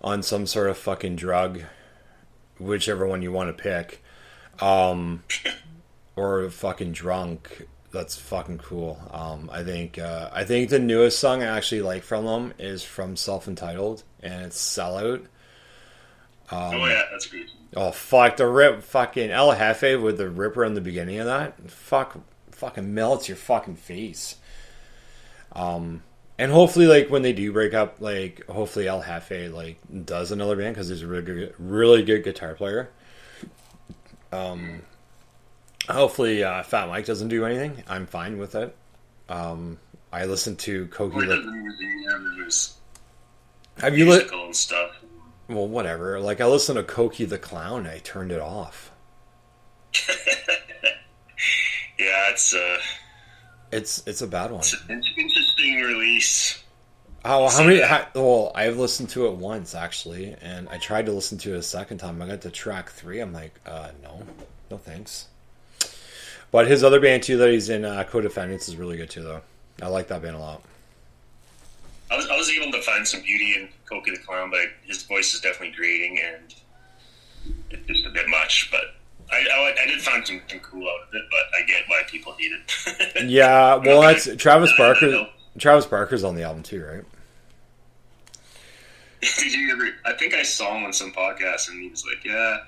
[0.00, 1.62] on some sort of fucking drug,
[2.58, 4.02] whichever one you want to pick,
[4.60, 5.22] um,
[6.16, 7.66] or fucking drunk.
[7.92, 8.98] That's fucking cool.
[9.10, 12.82] Um, I think uh, I think the newest song I actually like from them is
[12.82, 15.22] from Self Entitled, and it's Cell Out.
[16.50, 17.50] oh yeah, that's great.
[17.74, 21.70] Oh fuck the rip fucking El Jefe with the ripper in the beginning of that.
[21.70, 22.18] Fuck
[22.50, 24.36] fucking melts your fucking face.
[25.54, 26.02] Um
[26.38, 30.56] and hopefully like when they do break up like hopefully El Jefe like does another
[30.56, 32.90] band cuz he's a really good really good guitar player.
[34.32, 34.82] Um
[35.88, 37.82] hopefully uh, Fat Mike doesn't do anything.
[37.88, 38.74] I'm fine with it.
[39.28, 39.78] Um
[40.12, 41.44] I listen to Cokie Well, like,
[43.82, 44.90] have you li- and stuff.
[45.48, 46.18] well whatever.
[46.20, 48.90] Like I listened to Cokie the Clown, I turned it off.
[51.98, 52.78] Yeah, it's uh,
[53.70, 54.60] It's it's a bad one.
[54.60, 55.02] it's an
[55.62, 56.62] interesting release.
[57.24, 57.80] Oh, how many?
[57.80, 61.58] How, well, I've listened to it once actually, and I tried to listen to it
[61.58, 62.20] a second time.
[62.20, 63.20] I got to track three.
[63.20, 64.22] I'm like, uh, no,
[64.70, 65.28] no thanks.
[66.50, 69.40] But his other band too that he's in, uh, Co-Defendants, is really good too, though.
[69.80, 70.62] I like that band a lot.
[72.10, 75.02] I was, I was able to find some beauty in Cokie the Clown, but his
[75.04, 76.54] voice is definitely grating and
[77.70, 78.68] it's just a bit much.
[78.70, 78.96] But
[79.30, 82.34] I, I, I did find something cool out of it, but I get why people
[82.38, 83.24] hate it.
[83.30, 85.26] Yeah, well, that's Travis Barker.
[85.58, 87.04] Travis Barker's on the album too, right?
[89.38, 89.88] Did you ever?
[90.04, 92.58] I think I saw him on some podcast, and he was like, "Yeah."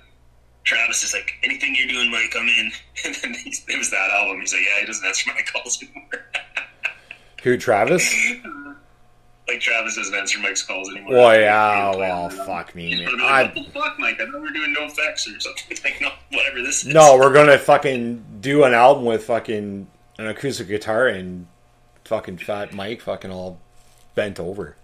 [0.64, 2.72] Travis is like, "Anything you're doing, Mike, I'm in."
[3.04, 4.40] And then he, it was that album.
[4.40, 6.24] He's like, "Yeah, he doesn't answer my calls anymore."
[7.42, 8.14] Who, Travis?
[9.46, 11.16] like Travis doesn't answer Mike's calls anymore.
[11.18, 13.18] Oh yeah, well, fuck me, man.
[13.18, 14.20] like, what the fuck, Mike?
[14.20, 15.76] I thought we were doing NOFX or something.
[15.84, 16.94] Like, no, whatever this is.
[16.94, 19.86] No, we're gonna fucking do an album with fucking
[20.18, 21.46] an acoustic guitar and
[22.04, 23.60] fucking Fat Mike fucking all
[24.14, 24.76] bent over.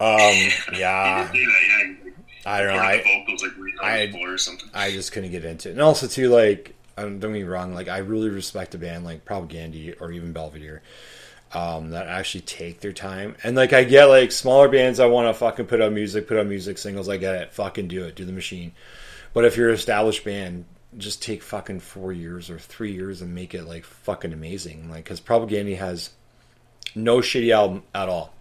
[0.00, 2.10] Um, yeah, He did say that, yeah.
[2.46, 2.80] I don't know.
[2.82, 4.70] I, vocals like I- on the floor or something.
[4.72, 5.72] I just couldn't get into it.
[5.72, 9.04] And also too, like, um, don't get me wrong, like I really respect a band
[9.04, 10.82] like Propagandhi or even Belvedere,
[11.52, 13.34] um, that actually take their time.
[13.42, 16.36] And like I get like smaller bands, I want to fucking put out music, put
[16.36, 17.08] out music singles.
[17.08, 18.72] I get it, fucking do it, do the machine.
[19.34, 20.64] But if you're an established band,
[20.96, 24.88] just take fucking four years or three years and make it like fucking amazing.
[24.88, 26.10] Like, because Propagandhi has
[26.94, 28.32] no shitty album at all.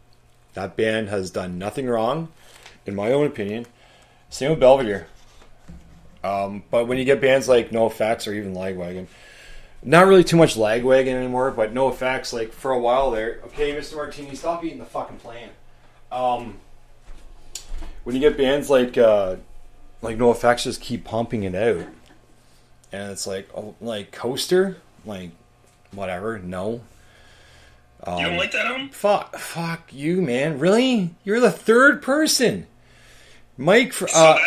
[0.54, 2.30] That band has done nothing wrong,
[2.86, 3.66] in my own opinion.
[4.30, 5.08] Same with Belvedere.
[6.24, 9.08] Um, but when you get bands like NOFX or even Lagwagon,
[9.84, 13.40] not really too much Lagwagon anymore, but NOFX, like for a while there.
[13.46, 13.96] Okay, Mr.
[13.96, 15.52] Martini, stop eating the fucking plant.
[16.12, 16.58] Um,
[18.04, 19.36] when you get bands like uh,
[20.02, 21.86] like NOFX, just keep pumping it out,
[22.92, 25.32] and it's like oh, like Coaster, like
[25.92, 26.40] whatever.
[26.40, 26.82] No,
[28.04, 28.90] um, you don't like that album?
[28.90, 30.60] fuck, fuck you, man.
[30.60, 31.16] Really?
[31.24, 32.68] You're the third person.
[33.58, 34.38] Mike, for, uh,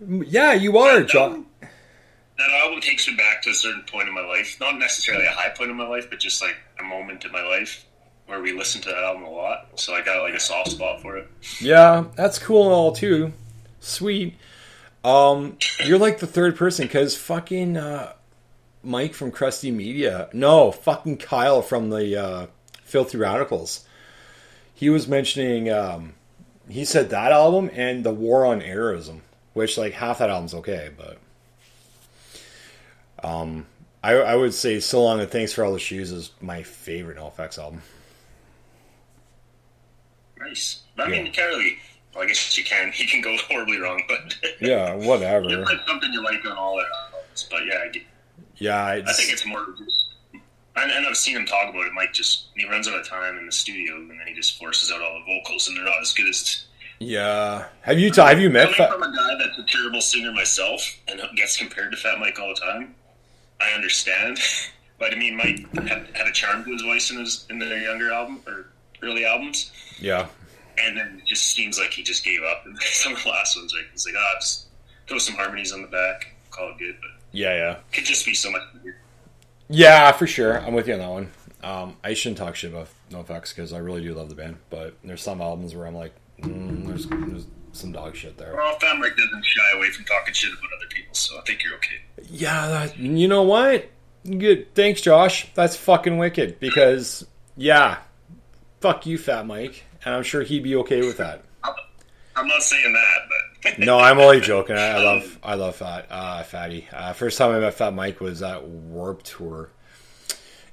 [0.00, 1.46] yeah, you are, that John.
[1.60, 4.58] that album takes me back to a certain point in my life.
[4.60, 7.42] Not necessarily a high point in my life, but just like a moment in my
[7.42, 7.86] life
[8.26, 9.68] where we listened to that album a lot.
[9.76, 11.28] So I got like a soft spot for it.
[11.60, 13.32] Yeah, that's cool and all too.
[13.80, 14.34] Sweet.
[15.04, 18.12] Um, you're like the third person because fucking uh,
[18.82, 20.28] Mike from Krusty Media.
[20.32, 22.46] No, fucking Kyle from the uh,
[22.82, 23.84] Filthy Radicals.
[24.74, 25.70] He was mentioning.
[25.70, 26.14] Um,
[26.68, 29.20] he said that album and the War on Errorism,
[29.54, 31.18] which like half that album's okay, but
[33.22, 33.66] Um,
[34.02, 37.16] I, I would say "So Long and Thanks for All the Shoes" is my favorite
[37.18, 37.82] NoFX album.
[40.38, 40.80] Nice.
[40.98, 41.78] I mean, really.
[42.14, 42.92] Well, I guess you can.
[42.96, 45.48] You can go horribly wrong, but yeah, whatever.
[45.48, 47.92] you put something you like on all their albums, but yeah, I,
[48.56, 49.64] yeah, I think it's more.
[50.76, 51.92] And, and I've seen him talk about it.
[51.92, 54.90] Mike just he runs out of time in the studio, and then he just forces
[54.92, 56.64] out all the vocals, and they're not as good as.
[57.00, 57.66] Yeah.
[57.82, 58.74] Have you have you met?
[58.74, 62.38] Coming from a guy that's a terrible singer myself and gets compared to Fat Mike
[62.40, 62.94] all the time,
[63.60, 64.38] I understand.
[64.98, 67.78] but I mean, Mike had, had a charm to his voice in his in their
[67.78, 68.66] younger album or
[69.02, 69.70] early albums.
[70.00, 70.26] Yeah.
[70.84, 72.64] And then it just seems like he just gave up.
[72.66, 74.66] And some of the last ones, like he's like, ah, oh, just
[75.06, 76.96] throw some harmonies on the back, call it good.
[77.00, 78.62] But yeah, yeah, could just be so much.
[78.74, 78.96] Better.
[79.68, 80.58] Yeah, for sure.
[80.58, 81.30] I'm with you on that one.
[81.62, 84.94] Um, I shouldn't talk shit about NoFX because I really do love the band, but
[85.02, 88.54] there's some albums where I'm like, mm, there's, there's some dog shit there.
[88.54, 91.64] Well, Fat Mike doesn't shy away from talking shit about other people, so I think
[91.64, 91.96] you're okay.
[92.30, 93.90] Yeah, that, you know what?
[94.24, 94.74] Good.
[94.74, 95.48] Thanks, Josh.
[95.54, 96.60] That's fucking wicked.
[96.60, 97.98] Because yeah,
[98.80, 101.44] fuck you, Fat Mike, and I'm sure he'd be okay with that.
[102.34, 103.28] I'm not saying that,
[103.62, 104.74] but no, I'm only joking.
[104.74, 106.88] I, I love I love Fat uh, Fatty.
[106.90, 109.68] Uh, first time I met Fat Mike was at Warped Tour,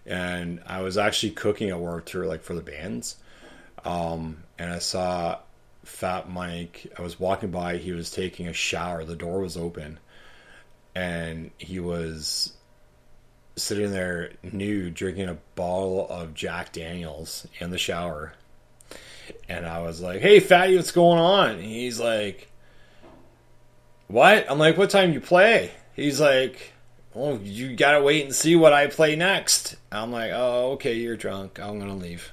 [0.05, 3.17] and I was actually cooking at Warped Tour like for the bands,
[3.83, 5.39] um, and I saw
[5.83, 6.87] Fat Mike.
[6.97, 7.75] I was walking by.
[7.75, 9.03] He was taking a shower.
[9.03, 9.99] The door was open,
[10.93, 12.53] and he was
[13.57, 18.31] sitting there nude, drinking a bottle of Jack Daniels in the shower
[19.49, 22.49] and I was like, "Hey, fatty, what's going on?" And he's like,
[24.07, 26.73] "What?" I'm like, "What time you play?" He's like,
[27.15, 31.17] "Oh, you gotta wait and see what I play next." I'm like, "Oh, okay, you're
[31.17, 31.59] drunk.
[31.59, 32.31] I'm gonna leave."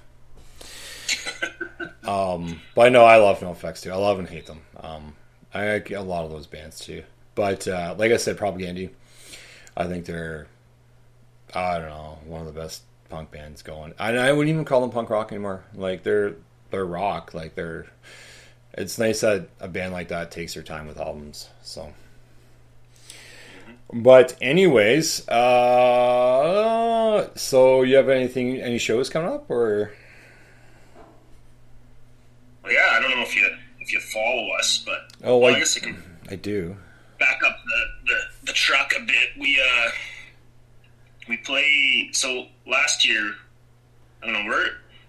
[2.04, 3.92] um, but I know I love NoFX too.
[3.92, 4.60] I love and hate them.
[4.80, 5.14] Um,
[5.54, 7.04] I like a lot of those bands too.
[7.34, 8.90] But uh, like I said, Propagandhi,
[9.76, 10.46] I think they're,
[11.54, 13.94] I don't know, one of the best punk bands going.
[13.98, 15.64] I, I wouldn't even call them punk rock anymore.
[15.74, 16.34] Like they're
[16.72, 17.34] they're rock.
[17.34, 17.86] Like they're.
[18.74, 21.48] It's nice that a band like that takes their time with albums.
[21.62, 21.92] So.
[23.92, 29.92] But anyways, uh, so you have anything, any shows coming up, or?
[32.64, 33.48] Well, yeah, I don't know if you
[33.80, 36.02] if you follow us, but oh, well, I, I guess you can.
[36.30, 36.74] I do.
[37.18, 39.30] Back up the, the, the truck a bit.
[39.38, 39.90] We uh
[41.28, 42.08] we play.
[42.12, 43.34] So last year,
[44.22, 44.44] I don't know.
[44.48, 44.68] We're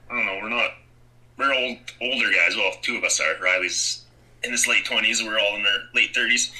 [0.10, 0.40] I don't know.
[0.42, 0.72] We're not
[1.38, 2.56] we're old older guys.
[2.56, 3.42] Well, two of us are.
[3.42, 4.06] Riley's
[4.44, 5.24] in his late twenties.
[5.24, 6.52] We're all in our late thirties.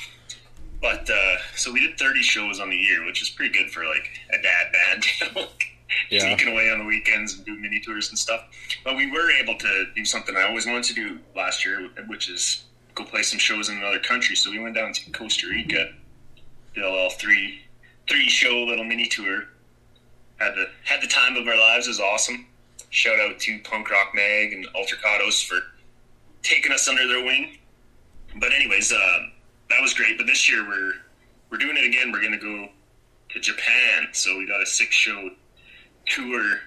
[0.82, 3.86] But uh, so we did thirty shows on the year, which is pretty good for
[3.86, 5.48] like a dad band.
[6.10, 6.20] yeah.
[6.22, 8.46] Taking away on the weekends and do mini tours and stuff.
[8.84, 12.30] But we were able to do something I always wanted to do last year, which
[12.30, 12.64] is
[12.96, 14.36] go play some shows in another country.
[14.36, 15.92] So we went down to Costa Rica,
[16.74, 17.62] did a little three
[18.10, 19.44] three show little mini tour.
[20.38, 21.86] Had the had the time of our lives.
[21.86, 22.48] It was awesome
[22.94, 25.60] shout out to Punk Rock Mag and Ultracados for
[26.44, 27.58] taking us under their wing.
[28.40, 29.20] But anyways, uh,
[29.70, 30.18] that was great.
[30.18, 30.94] But this year we're
[31.50, 32.12] we're doing it again.
[32.12, 32.70] We're to go
[33.30, 35.32] to Japan, so we got a six show
[36.06, 36.60] tour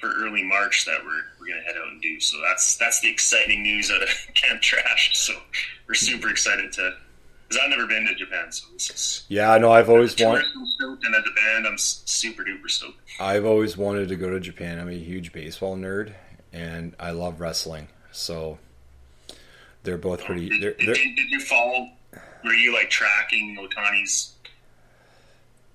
[0.00, 2.18] for early March that we're we're to head out and do.
[2.20, 5.16] So that's that's the exciting news out of Camp Trash.
[5.16, 5.34] So
[5.86, 6.96] we're super excited to
[7.48, 9.56] because I've never been to Japan, so this is yeah.
[9.58, 10.44] No, I've always wanted.
[10.80, 12.98] And as a band, I'm super duper stoked.
[13.20, 14.78] I've always wanted to go to Japan.
[14.78, 16.12] I'm a huge baseball nerd,
[16.52, 17.88] and I love wrestling.
[18.12, 18.58] So
[19.82, 20.48] they're both oh, pretty.
[20.48, 21.88] Did, they're, did, they're, did, you follow?
[22.44, 24.32] Were you like tracking Otani's?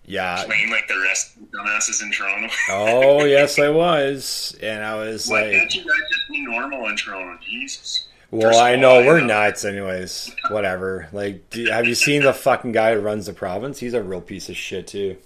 [0.06, 2.50] Yeah, playing like the rest of the dumbasses in Toronto.
[2.70, 6.88] oh yes, I was, and I was Why like, can't you guys just be normal
[6.88, 7.40] in Toronto?
[7.44, 8.09] Jesus.
[8.32, 10.36] Well, I know we're nuts, anyways.
[10.50, 11.10] Whatever.
[11.12, 13.80] Like, do, have you seen the fucking guy who runs the province?
[13.80, 15.18] He's a real piece of shit too.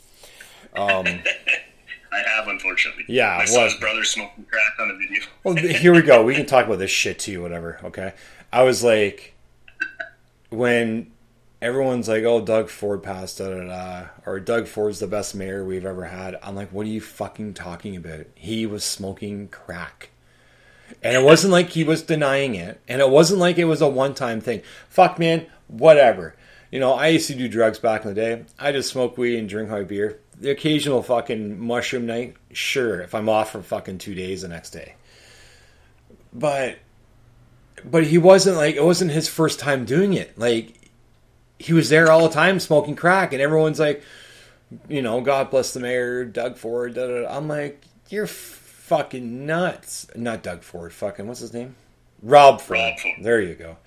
[0.76, 1.06] Um,
[2.14, 3.06] I have, unfortunately.
[3.08, 5.24] Yeah, I well, saw his brother smoking crack on a video.
[5.44, 6.24] well, here we go.
[6.24, 7.42] We can talk about this shit too.
[7.42, 7.80] Whatever.
[7.84, 8.14] Okay.
[8.52, 9.34] I was like,
[10.50, 11.12] when
[11.62, 15.66] everyone's like, "Oh, Doug Ford passed," da da da, or Doug Ford's the best mayor
[15.66, 16.38] we've ever had.
[16.44, 18.28] I'm like, what are you fucking talking about?
[18.36, 20.10] He was smoking crack.
[21.02, 22.80] And it wasn't like he was denying it.
[22.88, 24.62] And it wasn't like it was a one time thing.
[24.90, 26.36] Fuck, man, whatever.
[26.72, 28.46] You know, I used to do drugs back in the day.
[28.58, 30.20] I just smoke weed and drink my beer.
[30.40, 34.72] The occasional fucking mushroom night, sure, if I'm off for fucking two days the next
[34.72, 34.96] day.
[36.34, 36.80] But,
[37.86, 40.38] but he wasn't like, it wasn't his first time doing it.
[40.38, 40.90] Like,
[41.60, 44.04] he was there all the time smoking crack, and everyone's like,
[44.90, 46.96] you know, God bless the mayor, Doug Ford.
[46.96, 47.38] Da, da, da.
[47.38, 48.28] I'm like, you're
[48.84, 50.08] fucking nuts.
[50.16, 50.94] Not Doug Ford.
[50.94, 51.76] Fucking what's his name?
[52.22, 52.80] Rob Ford.
[52.80, 53.16] Rob Ford.
[53.22, 53.78] There you go.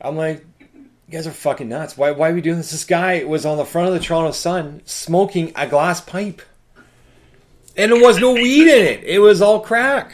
[0.00, 1.96] I'm like, You guys are fucking nuts.
[1.96, 2.70] Why, why are we doing this?
[2.70, 6.40] This guy was on the front of the Toronto Sun smoking a glass pipe.
[7.76, 9.04] And there was no weed in it.
[9.04, 10.12] It was all crack.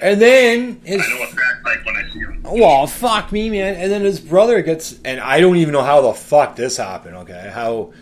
[0.00, 2.42] And then his I know what crack like when I see him.
[2.44, 3.74] well, fuck me, man.
[3.76, 7.16] And then his brother gets, and I don't even know how the fuck this happened.
[7.16, 7.92] Okay, how?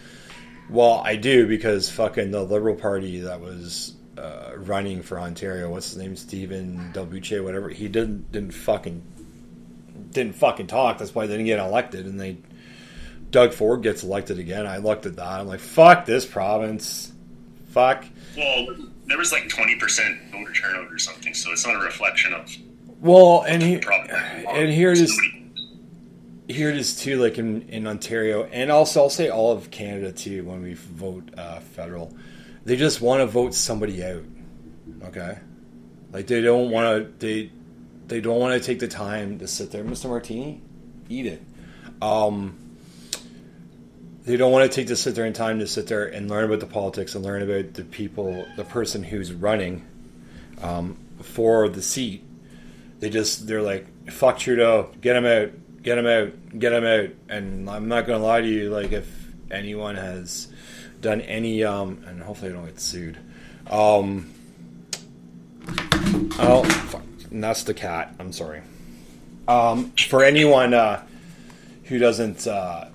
[0.72, 5.90] Well, I do because fucking the Liberal Party that was uh, running for Ontario, what's
[5.90, 7.68] his name, Steven Del Duca, whatever.
[7.68, 9.02] He didn't didn't fucking
[10.10, 10.98] didn't fucking talk.
[10.98, 12.38] That's why they didn't get elected, and they
[13.30, 14.66] Doug Ford gets elected again.
[14.66, 15.40] I looked at that.
[15.40, 17.12] I'm like, fuck this province.
[17.70, 18.04] Fuck.
[18.36, 18.66] Well,
[19.06, 22.50] there was like twenty percent voter turnout or something, so it's not a reflection of
[23.00, 23.74] Well, and he,
[24.48, 25.16] and here it is.
[25.16, 25.41] Nobody-
[26.52, 30.12] here it is too, like in, in Ontario, and also I'll say all of Canada
[30.12, 30.44] too.
[30.44, 32.14] When we vote uh, federal,
[32.64, 34.22] they just want to vote somebody out.
[35.04, 35.38] Okay,
[36.12, 37.26] like they don't want to.
[37.26, 37.50] They
[38.06, 40.08] they don't want to take the time to sit there, Mr.
[40.08, 40.60] Martini,
[41.08, 41.42] eat it.
[42.00, 42.58] Um,
[44.24, 46.44] they don't want to take the sit there and time to sit there and learn
[46.44, 49.84] about the politics and learn about the people, the person who's running
[50.60, 52.24] um, for the seat.
[53.00, 55.50] They just they're like, fuck Trudeau, get him out,
[55.82, 57.10] get him out, get him out.
[57.28, 59.08] And I'm not gonna lie to you, like if
[59.50, 60.48] anyone has
[61.00, 63.18] done any, um, and hopefully I don't get sued.
[63.70, 64.32] Um,
[66.38, 68.14] oh, fuck, and that's the cat.
[68.18, 68.62] I'm sorry.
[69.48, 71.04] Um, for anyone uh,
[71.84, 72.88] who doesn't, uh,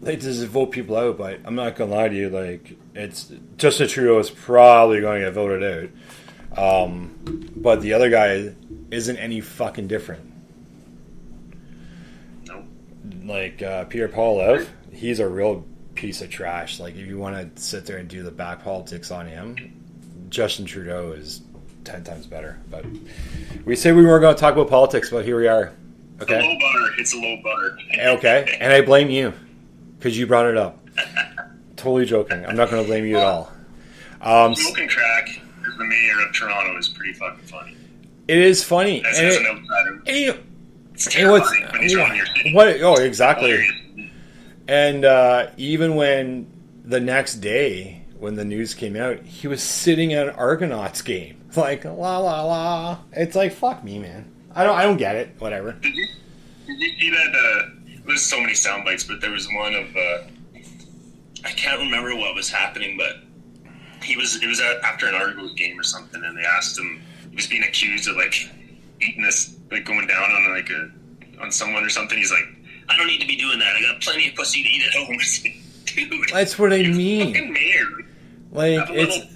[0.00, 1.18] they just vote people out.
[1.18, 5.26] But I'm not gonna lie to you, like it's Justin Trudeau is probably going to
[5.26, 5.90] get voted
[6.54, 6.86] out.
[6.86, 8.54] Um, but the other guy
[8.90, 10.30] isn't any fucking different.
[13.22, 16.80] Like uh, Peter Poilievre, he's a real piece of trash.
[16.80, 19.56] Like if you want to sit there and do the back politics on him,
[20.30, 21.42] Justin Trudeau is
[21.84, 22.58] ten times better.
[22.70, 22.84] But
[23.64, 25.72] we say we weren't going to talk about politics, but here we are.
[26.20, 26.90] It's a Okay, low bar.
[26.98, 27.78] It's a low bar.
[28.16, 29.32] okay, and I blame you
[29.98, 30.78] because you brought it up.
[31.76, 32.46] Totally joking.
[32.46, 33.52] I'm not going to blame you at all.
[34.22, 37.76] Um, Smoking crack as the mayor of Toronto is pretty fucking funny.
[38.28, 39.04] it is funny.
[39.04, 40.38] As, And as it- an outsider, and you-
[40.94, 42.22] it's and what's- when he's running
[42.54, 42.80] what?
[42.82, 43.66] Oh, exactly.
[44.66, 46.46] And uh, even when
[46.84, 51.40] the next day, when the news came out, he was sitting at an Argonauts game,
[51.56, 52.98] like la la la.
[53.12, 54.30] It's like fuck me, man.
[54.54, 55.30] I don't, I don't get it.
[55.38, 55.72] Whatever.
[55.72, 56.06] Did you,
[56.66, 57.34] did you see that?
[57.34, 57.70] Uh,
[58.06, 60.18] there's so many sound bites, but there was one of uh,
[61.44, 63.16] I can't remember what was happening, but
[64.02, 67.02] he was it was after an Argos game or something, and they asked him.
[67.30, 68.48] He was being accused of like
[69.04, 70.90] eating this, like going down on like a
[71.42, 72.18] on someone or something.
[72.18, 72.46] He's like,
[72.88, 73.76] I don't need to be doing that.
[73.76, 75.18] I got plenty of pussy to eat at home.
[75.84, 77.52] Dude, That's what I mean.
[77.52, 77.86] Mayor.
[78.50, 79.26] Like it's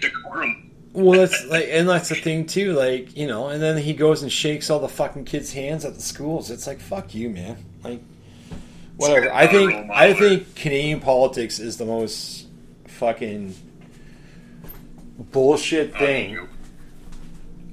[0.00, 0.70] decorum.
[0.92, 2.72] well, that's like, and that's the thing too.
[2.72, 5.94] Like you know, and then he goes and shakes all the fucking kids' hands at
[5.94, 6.50] the schools.
[6.50, 7.56] It's like fuck you, man.
[7.82, 8.00] Like
[8.96, 9.32] whatever.
[9.32, 12.46] I think I think Canadian politics is the most
[12.86, 13.54] fucking
[15.18, 16.48] bullshit oh, thing.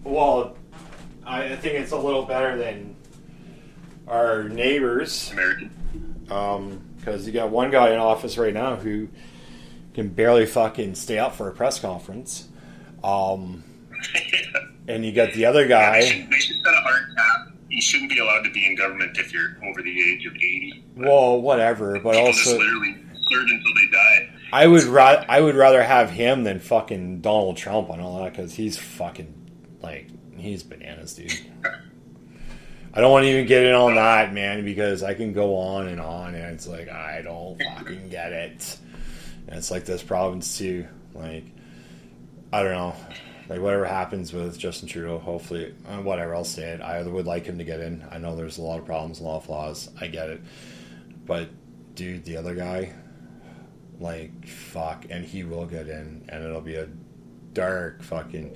[0.03, 0.57] Well,
[1.29, 2.95] I think it's a little better than
[4.07, 5.69] our neighbors American.
[6.97, 9.07] because you got one guy in office right now who
[9.93, 12.47] can barely fucking stay up for a press conference,
[13.03, 13.63] um,
[14.87, 16.01] and you got the other They guy.
[16.01, 17.53] should, they should set a hard cap.
[17.69, 20.83] You shouldn't be allowed to be in government if you're over the age of 80.
[20.95, 22.95] Well, whatever, but People also literally
[23.29, 24.29] serve until they die.
[24.51, 28.31] I would ra- I would rather have him than fucking Donald Trump on all that
[28.33, 29.31] because he's fucking
[29.83, 30.07] like
[30.39, 31.31] he's bananas, dude.
[32.93, 35.87] I don't want to even get in on that, man, because I can go on
[35.87, 38.77] and on, and it's like I don't fucking get it.
[39.47, 40.87] And it's like this province too.
[41.13, 41.45] Like
[42.51, 42.95] I don't know,
[43.47, 46.81] like whatever happens with Justin Trudeau, hopefully, uh, whatever I'll say it.
[46.81, 48.03] I would like him to get in.
[48.11, 49.89] I know there's a lot of problems, a lot of flaws.
[50.01, 50.41] I get it,
[51.25, 51.49] but
[51.93, 52.93] dude, the other guy,
[53.99, 56.87] like fuck, and he will get in, and it'll be a
[57.53, 58.55] dark fucking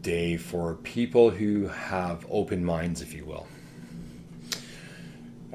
[0.00, 3.46] day for people who have open minds, if you will.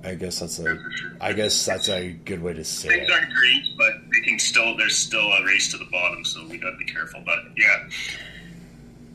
[0.03, 0.78] I guess that's a,
[1.19, 3.11] I guess that's a good way to say Things it.
[3.11, 4.76] aren't great, but they can still.
[4.76, 7.22] There's still a race to the bottom, so we gotta be careful.
[7.24, 7.88] But yeah,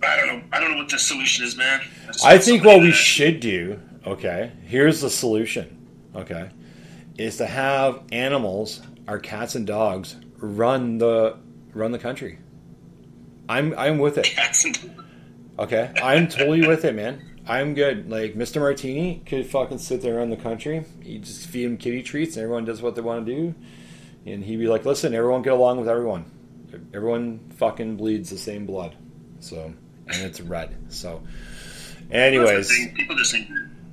[0.05, 0.43] I don't know.
[0.53, 1.81] I don't know what the solution is, man.
[2.07, 6.51] just I think what we should do, okay, here's the solution, okay,
[7.19, 11.37] is to have animals, our cats and dogs, run the
[11.75, 12.39] run the country.
[13.49, 14.29] I'm I'm with it.
[15.59, 17.23] Okay, I'm totally with it, man.
[17.47, 18.11] I'm good.
[18.11, 18.61] Like Mr.
[18.61, 20.85] Martini could fucking sit there on the country.
[21.03, 23.55] You just feed him kitty treats, and everyone does what they want to do.
[24.27, 26.31] And he'd be like, "Listen, everyone get along with everyone.
[26.93, 28.97] Everyone fucking bleeds the same blood,
[29.41, 29.73] so
[30.09, 30.77] and it's red.
[30.89, 31.23] So,
[32.11, 33.49] anyways, people just think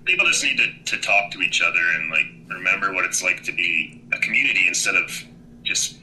[0.05, 3.43] people just need to, to talk to each other and like remember what it's like
[3.43, 5.23] to be a community instead of
[5.63, 5.97] just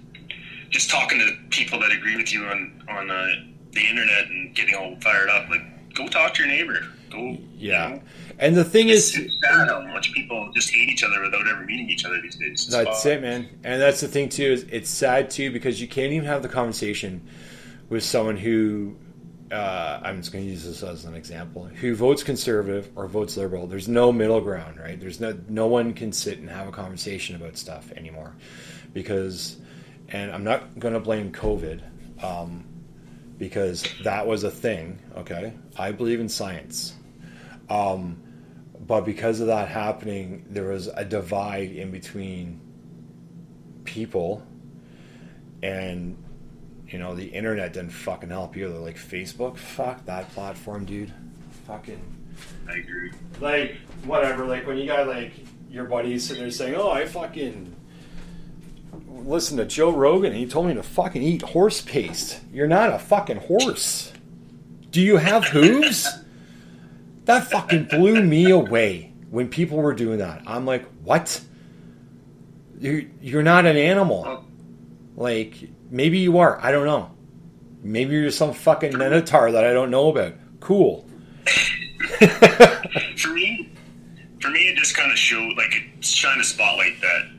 [0.70, 3.26] just talking to people that agree with you on on uh,
[3.72, 5.48] the internet and getting all fired up.
[5.48, 6.80] Like, go talk to your neighbor.
[7.10, 7.36] Go.
[7.56, 7.88] Yeah.
[7.88, 8.02] You know,
[8.38, 11.46] And the thing it's, is, it's sad how much people just hate each other without
[11.48, 12.64] ever meeting each other these days.
[12.64, 13.12] It's That's fun.
[13.12, 13.48] it, man.
[13.64, 14.44] And that's the thing too.
[14.52, 17.26] Is it's sad too because you can't even have the conversation
[17.88, 18.96] with someone who
[19.52, 23.36] uh, I'm just going to use this as an example who votes conservative or votes
[23.36, 23.66] liberal.
[23.66, 24.98] There's no middle ground, right?
[25.00, 28.34] There's no no one can sit and have a conversation about stuff anymore
[28.92, 29.56] because,
[30.11, 31.82] and I'm not going to blame COVID.
[32.22, 32.66] Um,
[33.40, 35.54] because that was a thing, okay?
[35.74, 36.94] I believe in science.
[37.70, 38.22] Um,
[38.86, 42.61] but because of that happening, there was a divide in between
[43.84, 44.46] people,
[45.62, 46.22] and
[46.86, 48.68] you know the internet didn't fucking help either.
[48.68, 51.12] Like Facebook, fuck that platform, dude.
[51.66, 52.00] Fucking
[52.68, 53.12] I agree.
[53.40, 54.44] like whatever.
[54.44, 55.32] Like when you got like
[55.70, 57.76] your buddies sitting there saying, "Oh, I fucking."
[59.09, 62.41] Listen to Joe Rogan, and he told me to fucking eat horse paste.
[62.53, 64.12] You're not a fucking horse.
[64.91, 66.09] Do you have hooves?
[67.26, 70.43] That fucking blew me away when people were doing that.
[70.47, 71.41] I'm like, what?
[72.80, 74.45] You're, you're not an animal.
[75.16, 75.55] Like,
[75.91, 76.59] maybe you are.
[76.61, 77.12] I don't know.
[77.82, 80.34] Maybe you're some fucking minotaur that I don't know about.
[80.61, 81.07] Cool.
[82.18, 83.70] for me,
[84.41, 87.30] for me, it just kind of showed like it's trying to spotlight that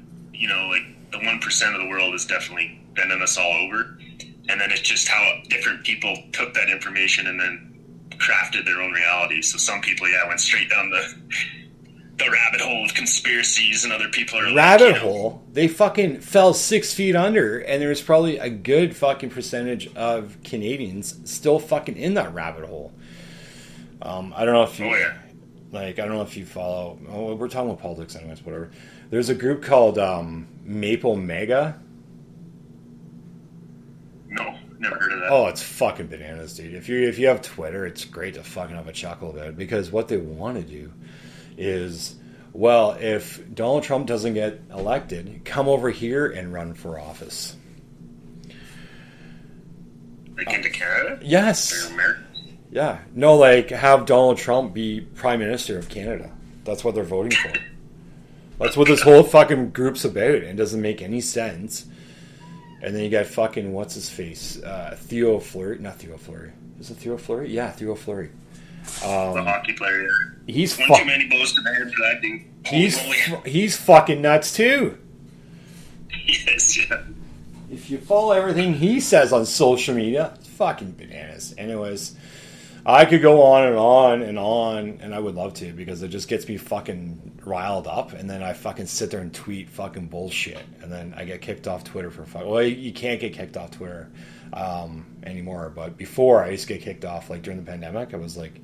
[0.42, 3.98] you know, like the one percent of the world is definitely bending us all over,
[4.50, 7.68] and then it's just how different people took that information and then
[8.18, 9.42] crafted their own reality.
[9.42, 11.16] So some people, yeah, went straight down the
[12.18, 15.44] the rabbit hole of conspiracies, and other people are like, Rabbit know, hole.
[15.52, 21.20] They fucking fell six feet under, and there's probably a good fucking percentage of Canadians
[21.30, 22.94] still fucking in that rabbit hole.
[24.02, 25.18] Um, I don't know if you Oh yeah,
[25.72, 27.00] like I don't know if you follow.
[27.10, 28.44] Oh, we're talking about politics, anyways.
[28.46, 28.72] Whatever.
[29.12, 31.78] There's a group called um, Maple MAGA.
[34.30, 35.28] no, never heard of that.
[35.30, 36.74] Oh, it's fucking bananas, dude.
[36.74, 39.58] If you if you have Twitter, it's great to fucking have a chuckle about it
[39.58, 40.92] because what they want to do
[41.58, 42.16] is,
[42.54, 47.56] well, if Donald Trump doesn't get elected, come over here and run for office.
[50.38, 51.94] like into Canada Yes.
[52.72, 53.00] Yeah.
[53.14, 56.32] No, like have Donald Trump be Prime Minister of Canada.
[56.64, 57.54] That's what they're voting for.
[58.62, 60.36] That's what this whole fucking group's about.
[60.36, 61.86] and It doesn't make any sense.
[62.84, 66.52] And then you got fucking what's his face, uh, Theo Fleury, not Theo Fleury.
[66.80, 67.50] Is it Theo Fleury?
[67.52, 68.30] Yeah, Theo Fleury.
[69.02, 70.08] the Um, hockey player.
[70.48, 72.42] he's One fu- too many blows to the head for that dude.
[72.66, 74.98] he's fu- he's fucking nuts too.
[76.28, 77.02] yes, yeah.
[77.72, 81.54] If you follow everything he says on social media, it's fucking bananas.
[81.58, 82.16] Anyways,
[82.86, 86.08] I could go on and on and on, and I would love to because it
[86.10, 90.08] just gets me fucking riled up, and then I fucking sit there and tweet fucking
[90.08, 92.46] bullshit, and then I get kicked off Twitter for fuck.
[92.46, 94.12] Well, you can't get kicked off Twitter
[94.54, 97.30] um, anymore, but before I used to get kicked off.
[97.30, 98.62] Like during the pandemic, I was like,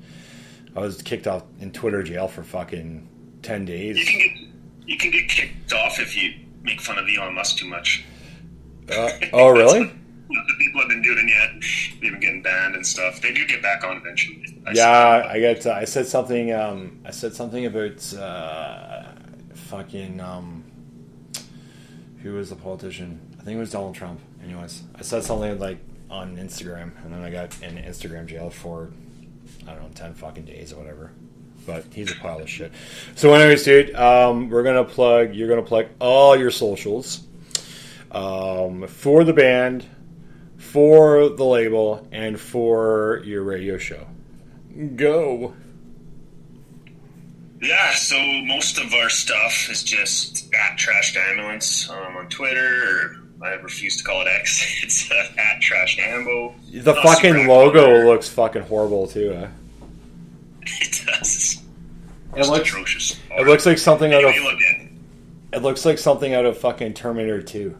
[0.76, 3.08] I was kicked off in Twitter jail for fucking
[3.42, 3.98] ten days.
[3.98, 4.48] You can get
[4.86, 8.04] you can get kicked off if you make fun of Elon Musk too much.
[8.90, 9.92] Uh, oh, really?
[10.28, 11.50] The people have been doing yet.
[12.00, 13.20] They've been getting banned and stuff.
[13.20, 14.60] They do get back on eventually.
[14.66, 15.26] I Yeah.
[15.28, 15.66] I got.
[15.66, 16.52] I said something.
[16.52, 19.04] Um, I said something about uh,
[19.54, 20.20] fucking.
[20.20, 20.64] Um,
[22.22, 23.20] who was the politician?
[23.40, 24.20] I think it was Donald Trump.
[24.44, 25.78] Anyways, I said something like
[26.10, 28.90] on Instagram, and then I got in Instagram jail for
[29.66, 31.12] I don't know ten fucking days or whatever.
[31.66, 32.72] But he's a pile of shit.
[33.14, 35.34] So, anyways, dude, um, we're gonna plug.
[35.34, 37.24] You're gonna plug all your socials
[38.10, 39.86] um, for the band,
[40.72, 44.06] for the label, and for your radio show.
[44.96, 45.54] Go.
[47.60, 53.44] Yeah, so most of our stuff is just at Trashed Ambulance um, on Twitter, or
[53.44, 54.64] I refuse to call it X.
[54.84, 56.54] It's uh, at Trashed Ambo.
[56.72, 58.06] The Not fucking logo active.
[58.06, 59.48] looks fucking horrible too.
[60.80, 61.62] It does.
[62.36, 62.68] It looks.
[62.68, 63.18] atrocious.
[63.30, 64.30] It looks like something out of.
[64.30, 64.88] Anyway, look,
[65.54, 67.74] It looks like something out of fucking Terminator Two.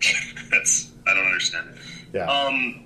[0.50, 1.76] that's I don't understand it.
[2.14, 2.30] Yeah.
[2.30, 2.84] Um,